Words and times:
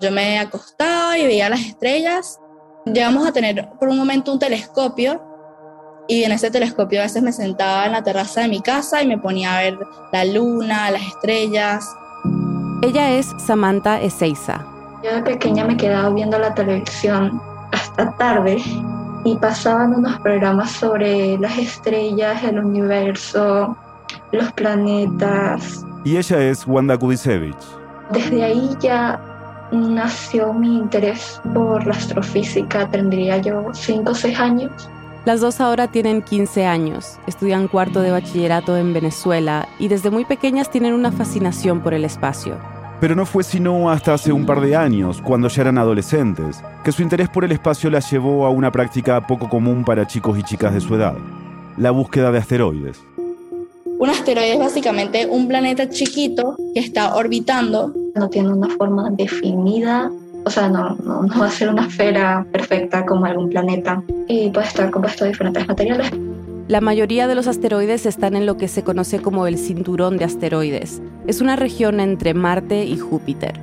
Yo 0.00 0.10
me 0.10 0.38
acostaba 0.38 1.18
y 1.18 1.26
veía 1.26 1.50
las 1.50 1.60
estrellas. 1.60 2.40
Llegamos 2.86 3.28
a 3.28 3.32
tener 3.32 3.68
por 3.78 3.90
un 3.90 3.98
momento 3.98 4.32
un 4.32 4.38
telescopio 4.38 5.22
y 6.08 6.24
en 6.24 6.32
ese 6.32 6.50
telescopio 6.50 7.00
a 7.00 7.02
veces 7.02 7.22
me 7.22 7.32
sentaba 7.32 7.84
en 7.84 7.92
la 7.92 8.02
terraza 8.02 8.40
de 8.40 8.48
mi 8.48 8.62
casa 8.62 9.02
y 9.02 9.06
me 9.06 9.18
ponía 9.18 9.58
a 9.58 9.60
ver 9.60 9.78
la 10.10 10.24
luna, 10.24 10.90
las 10.90 11.02
estrellas. 11.02 11.86
Ella 12.80 13.10
es 13.10 13.26
Samantha 13.46 14.00
Ezeiza. 14.00 14.64
Yo 15.04 15.16
de 15.16 15.22
pequeña 15.22 15.66
me 15.66 15.76
quedaba 15.76 16.08
viendo 16.08 16.38
la 16.38 16.54
televisión 16.54 17.38
hasta 17.70 18.10
tarde 18.16 18.56
y 19.24 19.36
pasaban 19.36 19.94
unos 19.94 20.18
programas 20.20 20.70
sobre 20.70 21.36
las 21.36 21.58
estrellas, 21.58 22.42
el 22.42 22.58
universo, 22.58 23.76
los 24.32 24.50
planetas. 24.52 25.84
Y 26.06 26.16
ella 26.16 26.40
es 26.40 26.66
Wanda 26.66 26.96
Kudisevich. 26.96 27.54
Desde 28.12 28.42
ahí 28.42 28.70
ya 28.80 29.29
nació 29.72 30.52
mi 30.52 30.76
interés 30.76 31.40
por 31.54 31.86
la 31.86 31.94
astrofísica, 31.94 32.88
tendría 32.88 33.38
yo 33.38 33.70
5 33.72 34.10
o 34.10 34.14
6 34.14 34.38
años. 34.38 34.88
Las 35.24 35.40
dos 35.40 35.60
ahora 35.60 35.88
tienen 35.88 36.22
15 36.22 36.64
años, 36.64 37.18
estudian 37.26 37.68
cuarto 37.68 38.00
de 38.00 38.10
bachillerato 38.10 38.76
en 38.78 38.94
Venezuela 38.94 39.68
y 39.78 39.88
desde 39.88 40.10
muy 40.10 40.24
pequeñas 40.24 40.70
tienen 40.70 40.94
una 40.94 41.12
fascinación 41.12 41.80
por 41.80 41.92
el 41.92 42.06
espacio. 42.06 42.56
Pero 43.00 43.14
no 43.14 43.26
fue 43.26 43.44
sino 43.44 43.90
hasta 43.90 44.14
hace 44.14 44.32
un 44.32 44.46
par 44.46 44.60
de 44.60 44.76
años, 44.76 45.20
cuando 45.22 45.48
ya 45.48 45.62
eran 45.62 45.78
adolescentes, 45.78 46.62
que 46.84 46.92
su 46.92 47.02
interés 47.02 47.28
por 47.28 47.44
el 47.44 47.52
espacio 47.52 47.90
las 47.90 48.10
llevó 48.10 48.46
a 48.46 48.50
una 48.50 48.72
práctica 48.72 49.26
poco 49.26 49.48
común 49.48 49.84
para 49.84 50.06
chicos 50.06 50.38
y 50.38 50.42
chicas 50.42 50.72
de 50.72 50.80
su 50.80 50.94
edad, 50.94 51.14
la 51.76 51.90
búsqueda 51.90 52.30
de 52.30 52.38
asteroides. 52.38 53.04
Un 54.00 54.08
asteroide 54.08 54.54
es 54.54 54.58
básicamente 54.58 55.26
un 55.26 55.46
planeta 55.46 55.90
chiquito 55.90 56.56
que 56.72 56.80
está 56.80 57.14
orbitando. 57.16 57.92
No 58.14 58.30
tiene 58.30 58.48
una 58.48 58.68
forma 58.70 59.10
definida, 59.10 60.10
o 60.42 60.48
sea, 60.48 60.70
no, 60.70 60.96
no, 61.04 61.28
va 61.38 61.48
a 61.48 61.50
ser 61.50 61.68
una 61.68 61.86
esfera 61.86 62.46
perfecta 62.50 63.04
como 63.04 63.26
algún 63.26 63.50
planeta 63.50 64.02
y 64.26 64.48
puede 64.48 64.68
estar 64.68 64.90
compuesto 64.90 65.24
de 65.24 65.32
diferentes 65.32 65.68
materiales. 65.68 66.10
La 66.66 66.80
mayoría 66.80 67.28
de 67.28 67.34
los 67.34 67.46
asteroides 67.46 68.06
están 68.06 68.36
en 68.36 68.46
lo 68.46 68.56
que 68.56 68.68
se 68.68 68.82
conoce 68.82 69.20
como 69.20 69.46
el 69.46 69.58
cinturón 69.58 70.16
de 70.16 70.24
asteroides. 70.24 71.02
Es 71.26 71.42
una 71.42 71.56
región 71.56 72.00
entre 72.00 72.32
Marte 72.32 72.86
y 72.86 72.96
Júpiter. 72.96 73.60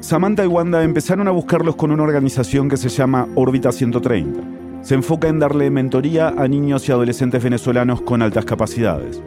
Samantha 0.00 0.44
y 0.44 0.46
Wanda 0.46 0.82
empezaron 0.82 1.28
a 1.28 1.32
buscarlos 1.32 1.76
con 1.76 1.90
una 1.90 2.04
organización 2.04 2.70
que 2.70 2.78
se 2.78 2.88
llama 2.88 3.28
Órbita 3.34 3.70
130. 3.70 4.40
Se 4.80 4.94
enfoca 4.94 5.28
en 5.28 5.40
darle 5.40 5.68
mentoría 5.68 6.28
a 6.28 6.48
niños 6.48 6.88
y 6.88 6.92
adolescentes 6.92 7.42
venezolanos 7.44 8.00
con 8.00 8.22
altas 8.22 8.46
capacidades. 8.46 9.20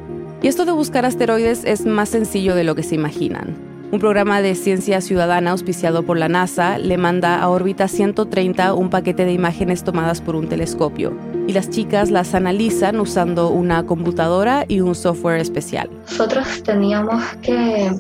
Esto 0.48 0.64
de 0.64 0.72
buscar 0.72 1.06
asteroides 1.06 1.66
es 1.66 1.86
más 1.86 2.08
sencillo 2.08 2.56
de 2.56 2.64
lo 2.64 2.74
que 2.74 2.82
se 2.82 2.96
imaginan. 2.96 3.58
Un 3.92 4.00
programa 4.00 4.42
de 4.42 4.56
ciencia 4.56 5.02
ciudadana 5.02 5.52
auspiciado 5.52 6.04
por 6.04 6.18
la 6.18 6.30
NASA 6.30 6.78
le 6.78 6.98
manda 6.98 7.42
a 7.42 7.50
órbita 7.50 7.90
130 7.90 8.74
un 8.74 8.90
paquete 8.90 9.26
de 9.26 9.34
imágenes 9.34 9.84
tomadas 9.84 10.22
por 10.22 10.38
un 10.38 10.48
telescopio 10.48 11.18
y 11.48 11.52
las 11.52 11.70
chicas 11.70 12.12
las 12.12 12.34
analizan 12.34 12.98
usando 13.02 13.50
una 13.50 13.86
computadora 13.86 14.64
y 14.70 14.80
un 14.80 14.96
software 14.96 15.42
especial. 15.42 15.90
Nosotros 16.12 16.64
teníamos 16.64 17.26
que 17.42 17.92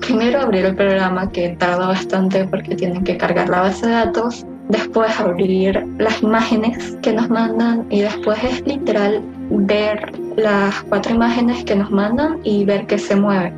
primero 0.00 0.42
abrir 0.42 0.64
el 0.64 0.76
programa 0.76 1.32
que 1.32 1.56
tarda 1.58 1.88
bastante 1.88 2.44
porque 2.46 2.76
tienen 2.76 3.02
que 3.02 3.16
cargar 3.16 3.48
la 3.48 3.62
base 3.62 3.84
de 3.84 3.92
datos, 3.94 4.46
después 4.68 5.10
abrir 5.18 5.82
las 5.98 6.22
imágenes 6.22 6.96
que 7.02 7.12
nos 7.12 7.28
mandan 7.28 7.86
y 7.90 8.00
después 8.02 8.38
es 8.44 8.66
literal 8.66 9.22
ver 9.50 10.12
las 10.36 10.82
cuatro 10.84 11.14
imágenes 11.14 11.64
que 11.64 11.74
nos 11.74 11.90
mandan 11.90 12.38
y 12.44 12.64
ver 12.64 12.86
qué 12.86 12.98
se 12.98 13.16
mueve. 13.16 13.52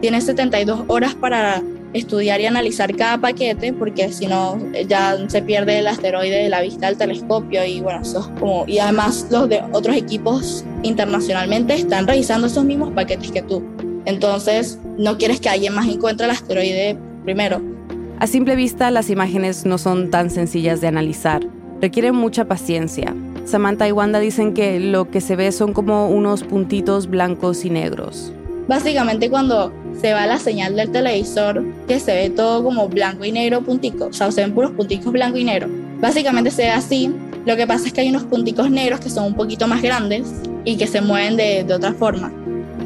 Tienes 0.00 0.24
72 0.24 0.84
horas 0.88 1.14
para 1.14 1.62
estudiar 1.92 2.40
y 2.40 2.46
analizar 2.46 2.94
cada 2.96 3.18
paquete 3.18 3.72
porque 3.72 4.10
si 4.12 4.26
no 4.26 4.58
ya 4.88 5.16
se 5.28 5.42
pierde 5.42 5.80
el 5.80 5.86
asteroide 5.86 6.44
de 6.44 6.48
la 6.48 6.62
vista 6.62 6.86
del 6.86 6.96
telescopio 6.96 7.64
y 7.64 7.80
bueno, 7.80 8.00
eso 8.00 8.30
como 8.38 8.64
y 8.66 8.78
además 8.78 9.26
los 9.30 9.48
de 9.48 9.62
otros 9.72 9.94
equipos 9.96 10.64
internacionalmente 10.82 11.74
están 11.74 12.06
revisando 12.06 12.46
esos 12.46 12.64
mismos 12.64 12.92
paquetes 12.92 13.30
que 13.30 13.42
tú. 13.42 13.62
Entonces, 14.04 14.78
no 14.98 15.16
quieres 15.16 15.40
que 15.40 15.48
alguien 15.48 15.74
más 15.74 15.86
encuentre 15.86 16.24
el 16.26 16.32
asteroide 16.32 16.96
primero. 17.24 17.71
A 18.22 18.28
simple 18.28 18.54
vista, 18.54 18.92
las 18.92 19.10
imágenes 19.10 19.66
no 19.66 19.78
son 19.78 20.08
tan 20.08 20.30
sencillas 20.30 20.80
de 20.80 20.86
analizar. 20.86 21.42
Requieren 21.80 22.14
mucha 22.14 22.44
paciencia. 22.44 23.16
Samantha 23.46 23.88
y 23.88 23.90
Wanda 23.90 24.20
dicen 24.20 24.54
que 24.54 24.78
lo 24.78 25.10
que 25.10 25.20
se 25.20 25.34
ve 25.34 25.50
son 25.50 25.72
como 25.72 26.08
unos 26.08 26.44
puntitos 26.44 27.08
blancos 27.08 27.64
y 27.64 27.70
negros. 27.70 28.32
Básicamente 28.68 29.28
cuando 29.28 29.72
se 30.00 30.14
va 30.14 30.28
la 30.28 30.38
señal 30.38 30.76
del 30.76 30.92
televisor, 30.92 31.64
que 31.88 31.98
se 31.98 32.14
ve 32.14 32.30
todo 32.30 32.62
como 32.62 32.88
blanco 32.88 33.24
y 33.24 33.32
negro 33.32 33.62
punticos, 33.62 34.10
o 34.10 34.12
sea, 34.12 34.30
se 34.30 34.42
ven 34.42 34.54
puros 34.54 34.70
punticos 34.70 35.12
blanco 35.12 35.38
y 35.38 35.42
negro. 35.42 35.66
Básicamente 36.00 36.52
se 36.52 36.62
ve 36.62 36.70
así, 36.70 37.12
lo 37.44 37.56
que 37.56 37.66
pasa 37.66 37.88
es 37.88 37.92
que 37.92 38.02
hay 38.02 38.10
unos 38.10 38.22
punticos 38.22 38.70
negros 38.70 39.00
que 39.00 39.10
son 39.10 39.24
un 39.24 39.34
poquito 39.34 39.66
más 39.66 39.82
grandes 39.82 40.32
y 40.64 40.76
que 40.76 40.86
se 40.86 41.00
mueven 41.00 41.36
de, 41.36 41.64
de 41.64 41.74
otra 41.74 41.92
forma. 41.92 42.32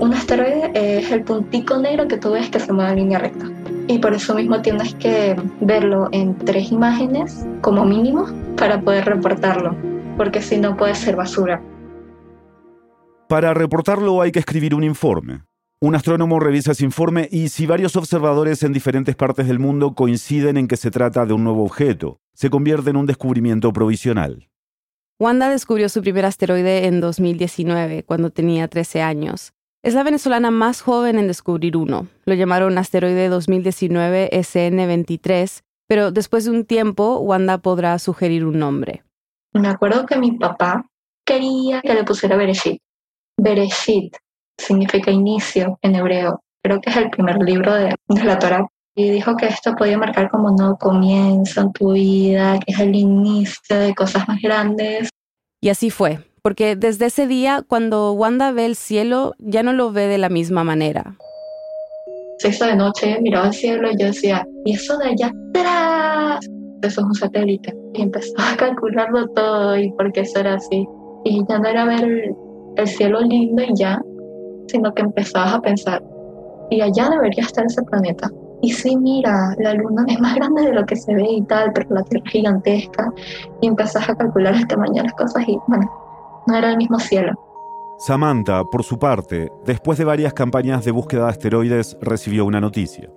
Un 0.00 0.14
asteroide 0.14 0.70
es 0.72 1.10
el 1.12 1.24
puntico 1.24 1.76
negro 1.76 2.08
que 2.08 2.16
tú 2.16 2.30
ves 2.30 2.48
que 2.48 2.58
se 2.58 2.72
mueve 2.72 2.92
en 2.92 2.96
línea 2.96 3.18
recta. 3.18 3.50
Y 3.88 3.98
por 3.98 4.14
eso 4.14 4.34
mismo 4.34 4.62
tienes 4.62 4.94
que 4.96 5.36
verlo 5.60 6.08
en 6.12 6.36
tres 6.36 6.72
imágenes 6.72 7.46
como 7.60 7.84
mínimo 7.84 8.26
para 8.56 8.80
poder 8.80 9.04
reportarlo 9.04 9.76
porque 10.16 10.40
si 10.42 10.56
no 10.58 10.76
puede 10.76 10.94
ser 10.94 11.16
basura. 11.16 11.62
Para 13.28 13.54
reportarlo 13.54 14.22
hay 14.22 14.32
que 14.32 14.38
escribir 14.38 14.74
un 14.74 14.84
informe. 14.84 15.42
Un 15.78 15.94
astrónomo 15.94 16.40
revisa 16.40 16.72
ese 16.72 16.84
informe 16.84 17.28
y 17.30 17.48
si 17.48 17.66
varios 17.66 17.96
observadores 17.96 18.62
en 18.62 18.72
diferentes 18.72 19.14
partes 19.14 19.46
del 19.46 19.58
mundo 19.58 19.94
coinciden 19.94 20.56
en 20.56 20.68
que 20.68 20.76
se 20.76 20.90
trata 20.90 21.26
de 21.26 21.34
un 21.34 21.44
nuevo 21.44 21.64
objeto, 21.64 22.18
se 22.32 22.48
convierte 22.48 22.90
en 22.90 22.96
un 22.96 23.06
descubrimiento 23.06 23.72
provisional. 23.72 24.48
Wanda 25.18 25.48
descubrió 25.50 25.88
su 25.88 26.00
primer 26.02 26.24
asteroide 26.24 26.86
en 26.86 27.00
2019, 27.00 28.04
cuando 28.04 28.30
tenía 28.30 28.68
13 28.68 29.02
años. 29.02 29.52
Es 29.86 29.94
la 29.94 30.02
venezolana 30.02 30.50
más 30.50 30.82
joven 30.82 31.16
en 31.16 31.28
descubrir 31.28 31.76
uno. 31.76 32.08
Lo 32.24 32.34
llamaron 32.34 32.76
asteroide 32.76 33.28
2019 33.28 34.30
SN23, 34.32 35.62
pero 35.86 36.10
después 36.10 36.44
de 36.44 36.50
un 36.50 36.64
tiempo, 36.64 37.20
Wanda 37.20 37.58
podrá 37.58 37.96
sugerir 38.00 38.44
un 38.44 38.58
nombre. 38.58 39.04
Me 39.52 39.68
acuerdo 39.68 40.04
que 40.04 40.18
mi 40.18 40.32
papá 40.32 40.86
quería 41.24 41.82
que 41.82 41.94
le 41.94 42.02
pusiera 42.02 42.36
Bereshit. 42.36 42.80
Bereshit 43.40 44.16
significa 44.58 45.12
inicio 45.12 45.78
en 45.82 45.94
hebreo. 45.94 46.40
Creo 46.64 46.80
que 46.80 46.90
es 46.90 46.96
el 46.96 47.08
primer 47.10 47.36
libro 47.38 47.72
de, 47.72 47.94
la 48.08 48.40
Torah. 48.40 48.66
Y 48.96 49.10
dijo 49.10 49.36
que 49.36 49.46
esto 49.46 49.76
podía 49.76 49.98
marcar 49.98 50.30
como 50.30 50.50
no 50.50 50.76
comienzo 50.78 51.60
en 51.60 51.72
tu 51.72 51.92
vida, 51.92 52.58
que 52.58 52.72
es 52.72 52.80
el 52.80 52.92
inicio 52.92 53.78
de 53.78 53.94
cosas 53.94 54.26
más 54.26 54.42
grandes. 54.42 55.10
Y 55.60 55.68
así 55.68 55.90
fue, 55.90 56.18
porque 56.46 56.76
desde 56.76 57.06
ese 57.06 57.26
día, 57.26 57.64
cuando 57.66 58.12
Wanda 58.12 58.52
ve 58.52 58.66
el 58.66 58.76
cielo, 58.76 59.34
ya 59.40 59.64
no 59.64 59.72
lo 59.72 59.90
ve 59.90 60.06
de 60.06 60.16
la 60.16 60.28
misma 60.28 60.62
manera. 60.62 61.16
Sexta 62.38 62.68
de 62.68 62.76
noche, 62.76 63.18
miraba 63.20 63.48
el 63.48 63.52
cielo 63.52 63.90
y 63.90 64.00
yo 64.00 64.06
decía, 64.06 64.46
¿y 64.64 64.74
eso 64.74 64.96
de 64.98 65.08
allá 65.08 65.32
atrás? 65.50 66.48
eso 66.82 67.00
es 67.00 67.04
un 67.04 67.14
satélite. 67.16 67.76
Y 67.94 68.02
empezaba 68.02 68.52
a 68.52 68.56
calcularlo 68.58 69.26
todo 69.30 69.76
y 69.76 69.90
por 69.94 70.12
qué 70.12 70.20
eso 70.20 70.38
era 70.38 70.54
así. 70.54 70.86
Y 71.24 71.42
ya 71.48 71.58
no 71.58 71.66
era 71.68 71.84
ver 71.84 72.32
el, 72.76 72.86
cielo 72.86 73.22
lindo 73.22 73.64
y 73.64 73.74
ya, 73.74 74.00
sino 74.68 74.94
que 74.94 75.02
empezabas 75.02 75.54
a 75.54 75.60
pensar, 75.60 76.00
y 76.70 76.80
allá 76.80 77.08
debería 77.10 77.42
estar 77.42 77.66
ese 77.66 77.82
planeta. 77.82 78.30
Y 78.62 78.70
sí, 78.70 78.96
mira, 78.96 79.52
la 79.58 79.74
luna 79.74 80.04
es 80.06 80.20
más 80.20 80.36
grande 80.36 80.62
de 80.62 80.74
lo 80.74 80.86
que 80.86 80.94
se 80.94 81.12
ve 81.12 81.26
y 81.28 81.42
tal, 81.42 81.72
pero 81.72 81.88
la 81.90 82.04
Tierra 82.04 82.24
es 82.24 82.32
gigantesca. 82.32 83.12
Y 83.62 83.66
empezás 83.66 84.08
a 84.08 84.14
calcular 84.14 84.54
el 84.54 84.68
tamaño 84.68 85.02
de 85.02 85.08
las 85.08 85.14
cosas 85.14 85.42
y, 85.48 85.58
bueno, 85.66 86.05
no 86.46 86.56
era 86.56 86.70
el 86.70 86.76
mismo 86.76 86.98
cielo. 86.98 87.32
Samantha, 87.98 88.64
por 88.64 88.84
su 88.84 88.98
parte, 88.98 89.50
después 89.64 89.98
de 89.98 90.04
varias 90.04 90.34
campañas 90.34 90.84
de 90.84 90.90
búsqueda 90.90 91.24
de 91.24 91.30
asteroides, 91.30 91.96
recibió 92.00 92.44
una 92.44 92.60
noticia. 92.60 93.10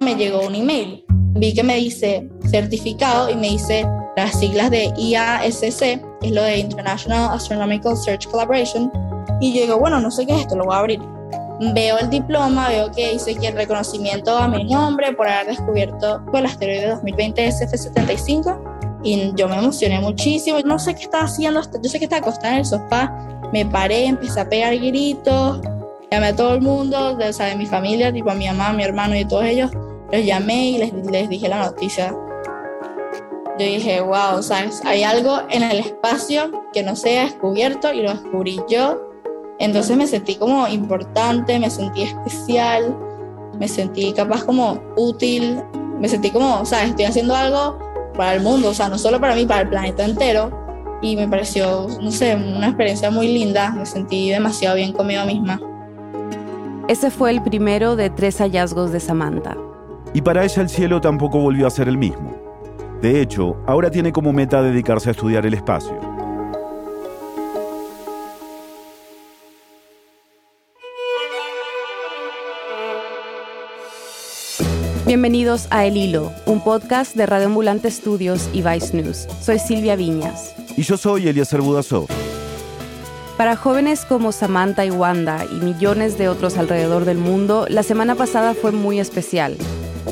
Me 0.00 0.14
llegó 0.14 0.46
un 0.46 0.54
email 0.54 1.04
vi 1.34 1.54
que 1.54 1.62
me 1.62 1.76
dice 1.76 2.28
certificado 2.50 3.30
y 3.30 3.34
me 3.34 3.50
dice 3.50 3.86
las 4.16 4.38
siglas 4.38 4.70
de 4.70 4.92
IASC, 4.96 5.80
que 6.20 6.26
es 6.26 6.32
lo 6.32 6.42
de 6.42 6.58
International 6.58 7.30
Astronomical 7.32 7.96
Search 7.96 8.26
Collaboration. 8.28 8.90
Y 9.40 9.54
yo 9.54 9.62
digo, 9.62 9.78
bueno, 9.78 10.00
no 10.00 10.10
sé 10.10 10.26
qué 10.26 10.34
es 10.34 10.40
esto, 10.40 10.56
lo 10.56 10.64
voy 10.64 10.74
a 10.74 10.78
abrir. 10.78 11.00
Veo 11.74 11.98
el 11.98 12.10
diploma, 12.10 12.68
veo 12.68 12.90
que 12.90 13.12
dice 13.12 13.34
que 13.34 13.48
el 13.48 13.54
reconocimiento 13.54 14.36
a 14.36 14.48
mi 14.48 14.64
nombre 14.64 15.12
por 15.12 15.28
haber 15.28 15.48
descubierto 15.48 16.22
el 16.32 16.46
asteroide 16.46 16.88
2020 16.88 17.48
SF75 17.48 18.69
y 19.02 19.32
yo 19.34 19.48
me 19.48 19.56
emocioné 19.56 20.00
muchísimo. 20.00 20.58
No 20.64 20.78
sé 20.78 20.94
qué 20.94 21.04
estaba 21.04 21.24
haciendo, 21.24 21.60
yo 21.82 21.90
sé 21.90 21.98
que 21.98 22.04
estaba 22.04 22.20
acostada 22.20 22.54
en 22.54 22.58
el 22.60 22.66
sofá, 22.66 23.12
me 23.52 23.66
paré, 23.66 24.06
empecé 24.06 24.40
a 24.40 24.48
pegar 24.48 24.76
gritos, 24.76 25.60
llamé 26.10 26.28
a 26.28 26.36
todo 26.36 26.54
el 26.54 26.60
mundo, 26.60 27.16
de, 27.16 27.28
o 27.28 27.32
de 27.32 27.56
mi 27.56 27.66
familia, 27.66 28.12
tipo 28.12 28.30
a 28.30 28.34
mi 28.34 28.46
mamá, 28.46 28.68
a 28.68 28.72
mi 28.72 28.82
hermano 28.82 29.16
y 29.16 29.24
todos 29.24 29.44
ellos 29.44 29.70
los 30.12 30.24
llamé 30.24 30.70
y 30.70 30.78
les, 30.78 30.92
les 30.92 31.28
dije 31.28 31.48
la 31.48 31.64
noticia. 31.64 32.14
Yo 33.58 33.66
dije, 33.66 34.00
wow, 34.00 34.42
¿sabes? 34.42 34.82
Hay 34.84 35.02
algo 35.02 35.40
en 35.50 35.62
el 35.62 35.78
espacio 35.80 36.50
que 36.72 36.82
no 36.82 36.96
se 36.96 37.18
ha 37.18 37.24
descubierto 37.24 37.92
y 37.92 38.02
lo 38.02 38.10
descubrí 38.10 38.60
yo. 38.68 38.98
Entonces 39.58 39.96
me 39.96 40.06
sentí 40.06 40.36
como 40.36 40.66
importante, 40.66 41.58
me 41.58 41.68
sentí 41.68 42.04
especial, 42.04 42.96
me 43.58 43.68
sentí 43.68 44.14
capaz 44.14 44.44
como 44.44 44.80
útil, 44.96 45.62
me 45.98 46.08
sentí 46.08 46.30
como, 46.30 46.60
o 46.60 46.64
sea, 46.64 46.84
estoy 46.84 47.04
haciendo 47.04 47.36
algo 47.36 47.78
para 48.20 48.34
el 48.34 48.42
mundo, 48.42 48.68
o 48.68 48.74
sea, 48.74 48.90
no 48.90 48.98
solo 48.98 49.18
para 49.18 49.34
mí, 49.34 49.46
para 49.46 49.62
el 49.62 49.70
planeta 49.70 50.04
entero. 50.04 50.50
Y 51.00 51.16
me 51.16 51.26
pareció, 51.26 51.86
no 52.02 52.10
sé, 52.10 52.36
una 52.36 52.66
experiencia 52.66 53.10
muy 53.10 53.28
linda, 53.28 53.70
me 53.70 53.86
sentí 53.86 54.28
demasiado 54.28 54.76
bien 54.76 54.92
conmigo 54.92 55.24
misma. 55.24 55.58
Ese 56.86 57.10
fue 57.10 57.30
el 57.30 57.42
primero 57.42 57.96
de 57.96 58.10
tres 58.10 58.36
hallazgos 58.36 58.92
de 58.92 59.00
Samantha. 59.00 59.56
Y 60.12 60.20
para 60.20 60.44
ella 60.44 60.60
el 60.60 60.68
cielo 60.68 61.00
tampoco 61.00 61.38
volvió 61.40 61.66
a 61.66 61.70
ser 61.70 61.88
el 61.88 61.96
mismo. 61.96 62.36
De 63.00 63.22
hecho, 63.22 63.56
ahora 63.66 63.90
tiene 63.90 64.12
como 64.12 64.34
meta 64.34 64.60
dedicarse 64.60 65.08
a 65.08 65.12
estudiar 65.12 65.46
el 65.46 65.54
espacio. 65.54 65.98
Bienvenidos 75.10 75.66
a 75.70 75.86
El 75.86 75.96
Hilo, 75.96 76.30
un 76.46 76.62
podcast 76.62 77.16
de 77.16 77.26
Radio 77.26 77.46
Ambulante 77.46 77.90
Studios 77.90 78.48
y 78.52 78.62
Vice 78.62 78.96
News. 78.96 79.26
Soy 79.42 79.58
Silvia 79.58 79.96
Viñas. 79.96 80.54
Y 80.76 80.82
yo 80.82 80.96
soy 80.96 81.26
Eliezer 81.26 81.62
Budasov. 81.62 82.06
Para 83.36 83.56
jóvenes 83.56 84.04
como 84.04 84.30
Samantha 84.30 84.84
y 84.84 84.92
Wanda 84.92 85.44
y 85.50 85.64
millones 85.64 86.16
de 86.16 86.28
otros 86.28 86.56
alrededor 86.58 87.06
del 87.06 87.18
mundo, 87.18 87.66
la 87.68 87.82
semana 87.82 88.14
pasada 88.14 88.54
fue 88.54 88.70
muy 88.70 89.00
especial. 89.00 89.56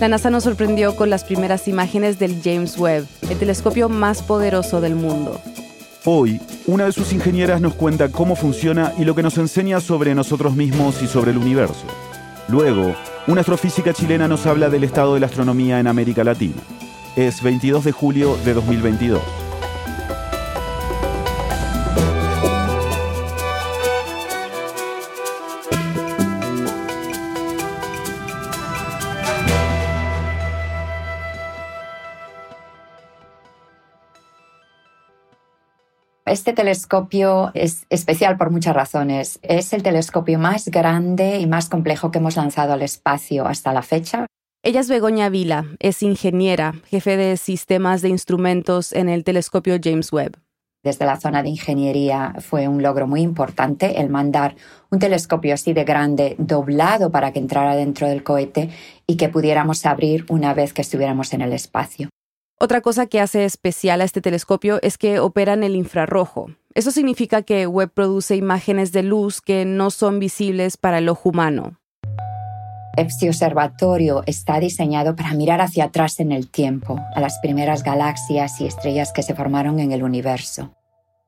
La 0.01 0.09
NASA 0.09 0.31
nos 0.31 0.43
sorprendió 0.43 0.97
con 0.97 1.11
las 1.11 1.23
primeras 1.23 1.69
imágenes 1.69 2.19
del 2.19 2.43
James 2.43 2.77
Webb, 2.77 3.07
el 3.31 3.39
telescopio 3.39 3.89
más 3.89 4.25
poderoso 4.25 4.81
del 4.81 4.97
mundo. 4.97 5.41
Hoy, 6.07 6.41
una 6.67 6.87
de 6.87 6.93
sus 6.93 7.13
ingenieras 7.13 7.61
nos 7.61 7.75
cuenta 7.75 8.09
cómo 8.09 8.35
funciona 8.35 8.93
y 8.99 9.05
lo 9.05 9.15
que 9.15 9.23
nos 9.23 9.39
enseña 9.39 9.79
sobre 9.79 10.17
nosotros 10.17 10.57
mismos 10.57 11.01
y 11.03 11.07
sobre 11.07 11.31
el 11.31 11.39
universo. 11.39 11.87
Luego, 12.49 12.97
una 13.29 13.43
astrofísica 13.43 13.93
chilena 13.93 14.27
nos 14.27 14.47
habla 14.47 14.71
del 14.71 14.85
estado 14.85 15.13
de 15.13 15.21
la 15.21 15.27
astronomía 15.27 15.79
en 15.79 15.87
América 15.87 16.25
Latina. 16.25 16.63
Es 17.15 17.43
22 17.43 17.85
de 17.85 17.93
julio 17.93 18.39
de 18.43 18.55
2022. 18.55 19.48
Este 36.29 36.53
telescopio 36.53 37.51
es 37.55 37.87
especial 37.89 38.37
por 38.37 38.51
muchas 38.51 38.75
razones. 38.75 39.39
Es 39.43 39.73
el 39.73 39.83
telescopio 39.83 40.39
más 40.39 40.67
grande 40.67 41.39
y 41.39 41.47
más 41.47 41.69
complejo 41.69 42.11
que 42.11 42.19
hemos 42.19 42.37
lanzado 42.37 42.75
al 42.75 42.83
espacio 42.83 43.47
hasta 43.47 43.73
la 43.73 43.83
fecha. 43.83 44.27
Ella 44.63 44.81
es 44.81 44.89
Begoña 44.89 45.31
Vila, 45.31 45.65
es 45.79 46.03
ingeniera, 46.03 46.75
jefe 46.87 47.17
de 47.17 47.37
sistemas 47.37 48.03
de 48.03 48.11
instrumentos 48.11 48.93
en 48.93 49.09
el 49.09 49.25
telescopio 49.25 49.79
James 49.83 50.13
Webb. 50.13 50.37
Desde 50.85 51.07
la 51.07 51.19
zona 51.19 51.43
de 51.43 51.49
ingeniería 51.49 52.35
fue 52.41 52.69
un 52.69 52.83
logro 52.83 53.07
muy 53.07 53.23
importante 53.23 54.01
el 54.01 54.11
mandar 54.11 54.57
un 54.91 54.99
telescopio 54.99 55.55
así 55.55 55.73
de 55.73 55.85
grande 55.85 56.37
doblado 56.39 57.11
para 57.11 57.33
que 57.33 57.39
entrara 57.39 57.75
dentro 57.75 58.07
del 58.07 58.23
cohete 58.23 58.71
y 59.07 59.17
que 59.17 59.29
pudiéramos 59.29 59.87
abrir 59.87 60.27
una 60.29 60.55
vez 60.55 60.73
que 60.73 60.83
estuviéramos 60.83 61.33
en 61.33 61.41
el 61.41 61.53
espacio. 61.53 62.09
Otra 62.61 62.81
cosa 62.81 63.07
que 63.07 63.21
hace 63.21 63.45
especial 63.45 64.01
a 64.01 64.05
este 64.05 64.21
telescopio 64.21 64.81
es 64.83 64.99
que 64.99 65.21
opera 65.21 65.53
en 65.53 65.63
el 65.63 65.77
infrarrojo. 65.77 66.51
Eso 66.75 66.91
significa 66.91 67.43
que 67.43 67.69
Webb 67.69 67.93
produce 67.93 68.35
imágenes 68.35 68.91
de 68.91 69.05
luz 69.05 69.41
que 69.41 69.65
no 69.65 69.91
son 69.91 70.19
visibles 70.19 70.77
para 70.77 70.99
el 70.99 71.09
ojo 71.09 71.29
humano. 71.29 71.79
Este 72.97 73.29
observatorio 73.29 74.25
está 74.27 74.59
diseñado 74.59 75.15
para 75.15 75.35
mirar 75.35 75.61
hacia 75.61 75.85
atrás 75.85 76.19
en 76.19 76.33
el 76.33 76.51
tiempo, 76.51 76.99
a 77.15 77.21
las 77.21 77.39
primeras 77.39 77.85
galaxias 77.85 78.61
y 78.61 78.67
estrellas 78.67 79.13
que 79.13 79.23
se 79.23 79.37
formaron 79.37 79.79
en 79.79 79.93
el 79.93 80.03
universo. 80.03 80.75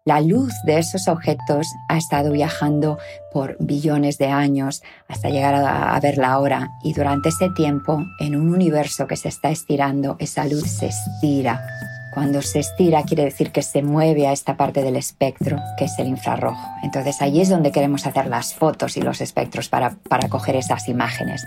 La 0.07 0.23
luz 0.23 0.55
de 0.65 0.79
esos 0.79 1.09
objetos 1.09 1.67
ha 1.91 1.99
estado 1.99 2.33
viajando 2.33 2.99
por 3.35 3.59
billones 3.61 4.17
de 4.17 4.29
años 4.29 4.83
hasta 5.09 5.29
llegar 5.29 5.55
a, 5.55 6.01
verla 6.01 6.33
ahora 6.33 6.71
y 6.83 6.95
durante 6.95 7.29
ese 7.29 7.51
tiempo, 7.51 8.03
en 8.19 8.35
un 8.35 8.55
universo 8.55 9.07
que 9.07 9.17
se 9.17 9.29
está 9.29 9.51
estirando, 9.51 10.17
esa 10.19 10.47
luz 10.47 10.71
se 10.71 10.87
estira. 10.87 11.63
Cuando 12.15 12.41
se 12.41 12.61
estira 12.61 13.03
quiere 13.03 13.25
decir 13.25 13.53
que 13.53 13.61
se 13.61 13.83
mueve 13.83 14.27
a 14.27 14.33
esta 14.33 14.57
parte 14.57 14.83
del 14.83 14.97
espectro, 14.97 15.59
que 15.77 15.85
es 15.85 15.99
el 15.99 16.09
infrarrojo. 16.09 16.67
Entonces 16.83 17.21
allí 17.21 17.43
es 17.43 17.51
donde 17.51 17.71
queremos 17.71 18.07
hacer 18.07 18.27
las 18.27 18.55
fotos 18.55 18.97
y 18.97 19.03
los 19.03 19.21
espectros 19.21 19.69
para, 19.69 19.97
para 20.09 20.31
coger 20.31 20.57
esas 20.57 20.89
imágenes. 20.89 21.47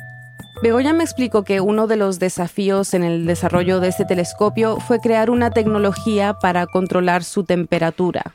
Begoña 0.64 0.94
me 0.94 1.04
explicó 1.04 1.44
que 1.44 1.60
uno 1.60 1.88
de 1.88 1.98
los 1.98 2.20
desafíos 2.20 2.94
en 2.94 3.04
el 3.04 3.26
desarrollo 3.26 3.82
de 3.82 3.90
este 3.90 4.06
telescopio 4.06 4.78
fue 4.80 5.02
crear 5.02 5.30
una 5.30 5.52
tecnología 5.52 6.36
para 6.36 6.68
controlar 6.68 7.26
su 7.26 7.44
temperatura. 7.44 8.32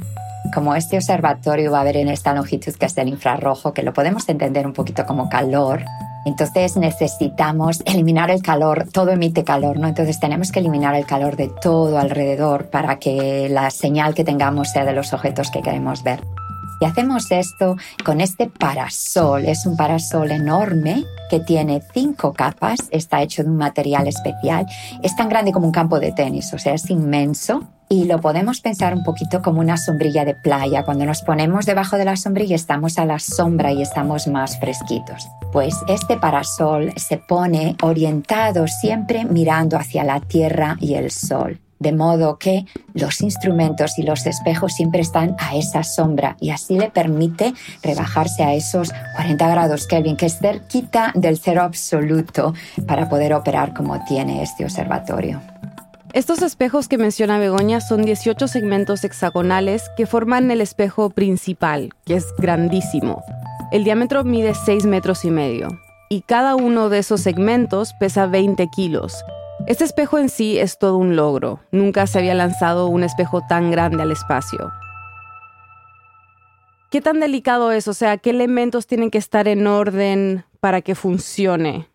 Como 0.52 0.75
este 0.75 0.96
observatorio 0.96 1.72
va 1.72 1.80
a 1.80 1.84
ver 1.84 1.96
en 1.96 2.10
esta 2.10 2.34
longitud 2.34 2.75
que 2.75 2.84
es 2.84 2.98
el 2.98 3.08
infrarrojo, 3.08 3.72
que 3.72 3.82
lo 3.82 3.94
podemos 3.94 4.28
entender 4.28 4.66
un 4.66 4.75
poquito 4.75 5.06
como 5.06 5.30
calor, 5.30 5.86
entonces 6.26 6.76
necesitamos 6.76 7.80
eliminar 7.86 8.30
el 8.30 8.42
calor, 8.42 8.86
todo 8.92 9.10
emite 9.10 9.42
calor, 9.42 9.78
¿no? 9.78 9.88
Entonces 9.88 10.20
tenemos 10.20 10.52
que 10.52 10.60
eliminar 10.60 10.94
el 10.96 11.06
calor 11.06 11.34
de 11.34 11.50
todo 11.62 11.98
alrededor 11.98 12.69
para 12.69 12.98
que 12.98 13.48
la 13.48 13.70
señal 13.70 14.14
que 14.14 14.25
tengamos 14.25 14.69
sea 14.69 14.84
de 14.84 14.92
los 14.92 15.14
objetos 15.14 15.50
que 15.50 15.62
queremos 15.62 16.02
ver. 16.02 16.20
Y 16.80 16.84
hacemos 16.84 17.30
esto 17.30 17.76
con 18.04 18.20
este 18.20 18.48
parasol. 18.48 19.44
Es 19.46 19.66
un 19.66 19.76
parasol 19.76 20.30
enorme 20.30 21.04
que 21.30 21.40
tiene 21.40 21.82
cinco 21.92 22.32
capas, 22.32 22.78
está 22.90 23.22
hecho 23.22 23.42
de 23.42 23.50
un 23.50 23.56
material 23.56 24.06
especial. 24.06 24.66
Es 25.02 25.14
tan 25.16 25.28
grande 25.28 25.52
como 25.52 25.66
un 25.66 25.72
campo 25.72 26.00
de 26.00 26.12
tenis, 26.12 26.52
o 26.54 26.58
sea, 26.58 26.75
es 26.75 26.88
inmenso. 26.90 27.64
Y 27.90 28.04
lo 28.04 28.20
podemos 28.20 28.60
pensar 28.60 28.94
un 28.94 29.02
poquito 29.02 29.40
como 29.40 29.60
una 29.60 29.78
sombrilla 29.78 30.26
de 30.26 30.34
playa. 30.34 30.84
Cuando 30.84 31.06
nos 31.06 31.22
ponemos 31.22 31.64
debajo 31.64 31.96
de 31.96 32.04
la 32.04 32.16
sombrilla 32.16 32.54
estamos 32.54 32.98
a 32.98 33.06
la 33.06 33.19
sombra 33.19 33.72
y 33.72 33.80
estamos 33.80 34.26
más 34.26 34.60
fresquitos. 34.60 35.26
Pues 35.52 35.75
este 35.88 36.19
parasol 36.19 36.92
se 36.96 37.16
pone 37.16 37.76
orientado 37.82 38.69
siempre 38.69 39.25
mirando 39.25 39.78
hacia 39.78 40.04
la 40.04 40.20
tierra 40.20 40.76
y 40.80 40.94
el 40.94 41.10
sol 41.10 41.60
de 41.78 41.92
modo 41.92 42.38
que 42.38 42.66
los 42.94 43.20
instrumentos 43.20 43.98
y 43.98 44.02
los 44.02 44.26
espejos 44.26 44.75
siempre 44.75 45.00
están 45.00 45.36
a 45.38 45.56
esa 45.56 45.82
sombra 45.82 46.36
y 46.40 46.50
así 46.50 46.78
le 46.78 46.90
permite 46.90 47.54
rebajarse 47.82 48.42
a 48.42 48.54
esos 48.54 48.90
40 49.14 49.48
grados 49.48 49.86
Kelvin, 49.86 50.16
que 50.16 50.26
es 50.26 50.38
cerquita 50.38 51.12
del 51.14 51.38
cero 51.38 51.62
absoluto 51.62 52.54
para 52.86 53.08
poder 53.08 53.34
operar 53.34 53.75
como 53.75 54.02
tiene 54.04 54.42
este 54.42 54.64
observatorio. 54.64 55.40
Estos 56.14 56.40
espejos 56.42 56.88
que 56.88 56.96
menciona 56.96 57.38
Begoña 57.38 57.80
son 57.80 58.02
18 58.02 58.49
segmentos 58.49 59.04
hexagonales 59.04 59.90
que 59.97 60.06
forman 60.06 60.50
el 60.50 60.62
espejo 60.62 61.11
principal, 61.11 61.90
que 62.06 62.16
es 62.16 62.26
grandísimo. 62.38 63.23
El 63.73 63.85
diámetro 63.85 64.25
mide 64.25 64.54
6 64.54 64.87
metros 64.87 65.26
y 65.26 65.30
medio 65.30 65.68
y 66.08 66.23
cada 66.23 66.56
uno 66.56 66.88
de 66.88 67.00
esos 67.00 67.20
segmentos 67.20 67.92
pesa 68.00 68.26
20 68.26 68.68
kilos 68.68 69.23
este 69.68 69.84
espejo 69.84 70.18
en 70.18 70.30
sí 70.30 70.58
es 70.58 70.78
todo 70.78 70.96
un 70.96 71.14
logro. 71.14 71.60
Nunca 71.72 72.06
se 72.06 72.18
había 72.18 72.34
lanzado 72.34 72.87
un 72.87 73.04
espejo 73.04 73.42
tan 73.46 73.70
grande 73.70 74.02
al 74.02 74.10
espacio. 74.10 74.72
¿Qué 76.90 77.02
tan 77.02 77.20
delicado 77.20 77.70
es? 77.70 77.87
O 77.87 77.92
sea, 77.92 78.16
¿qué 78.16 78.30
elementos 78.30 78.87
tienen 78.87 79.10
que 79.10 79.18
estar 79.18 79.46
en 79.46 79.66
orden 79.66 80.46
para 80.60 80.80
que 80.80 80.94
funcione? 80.94 81.87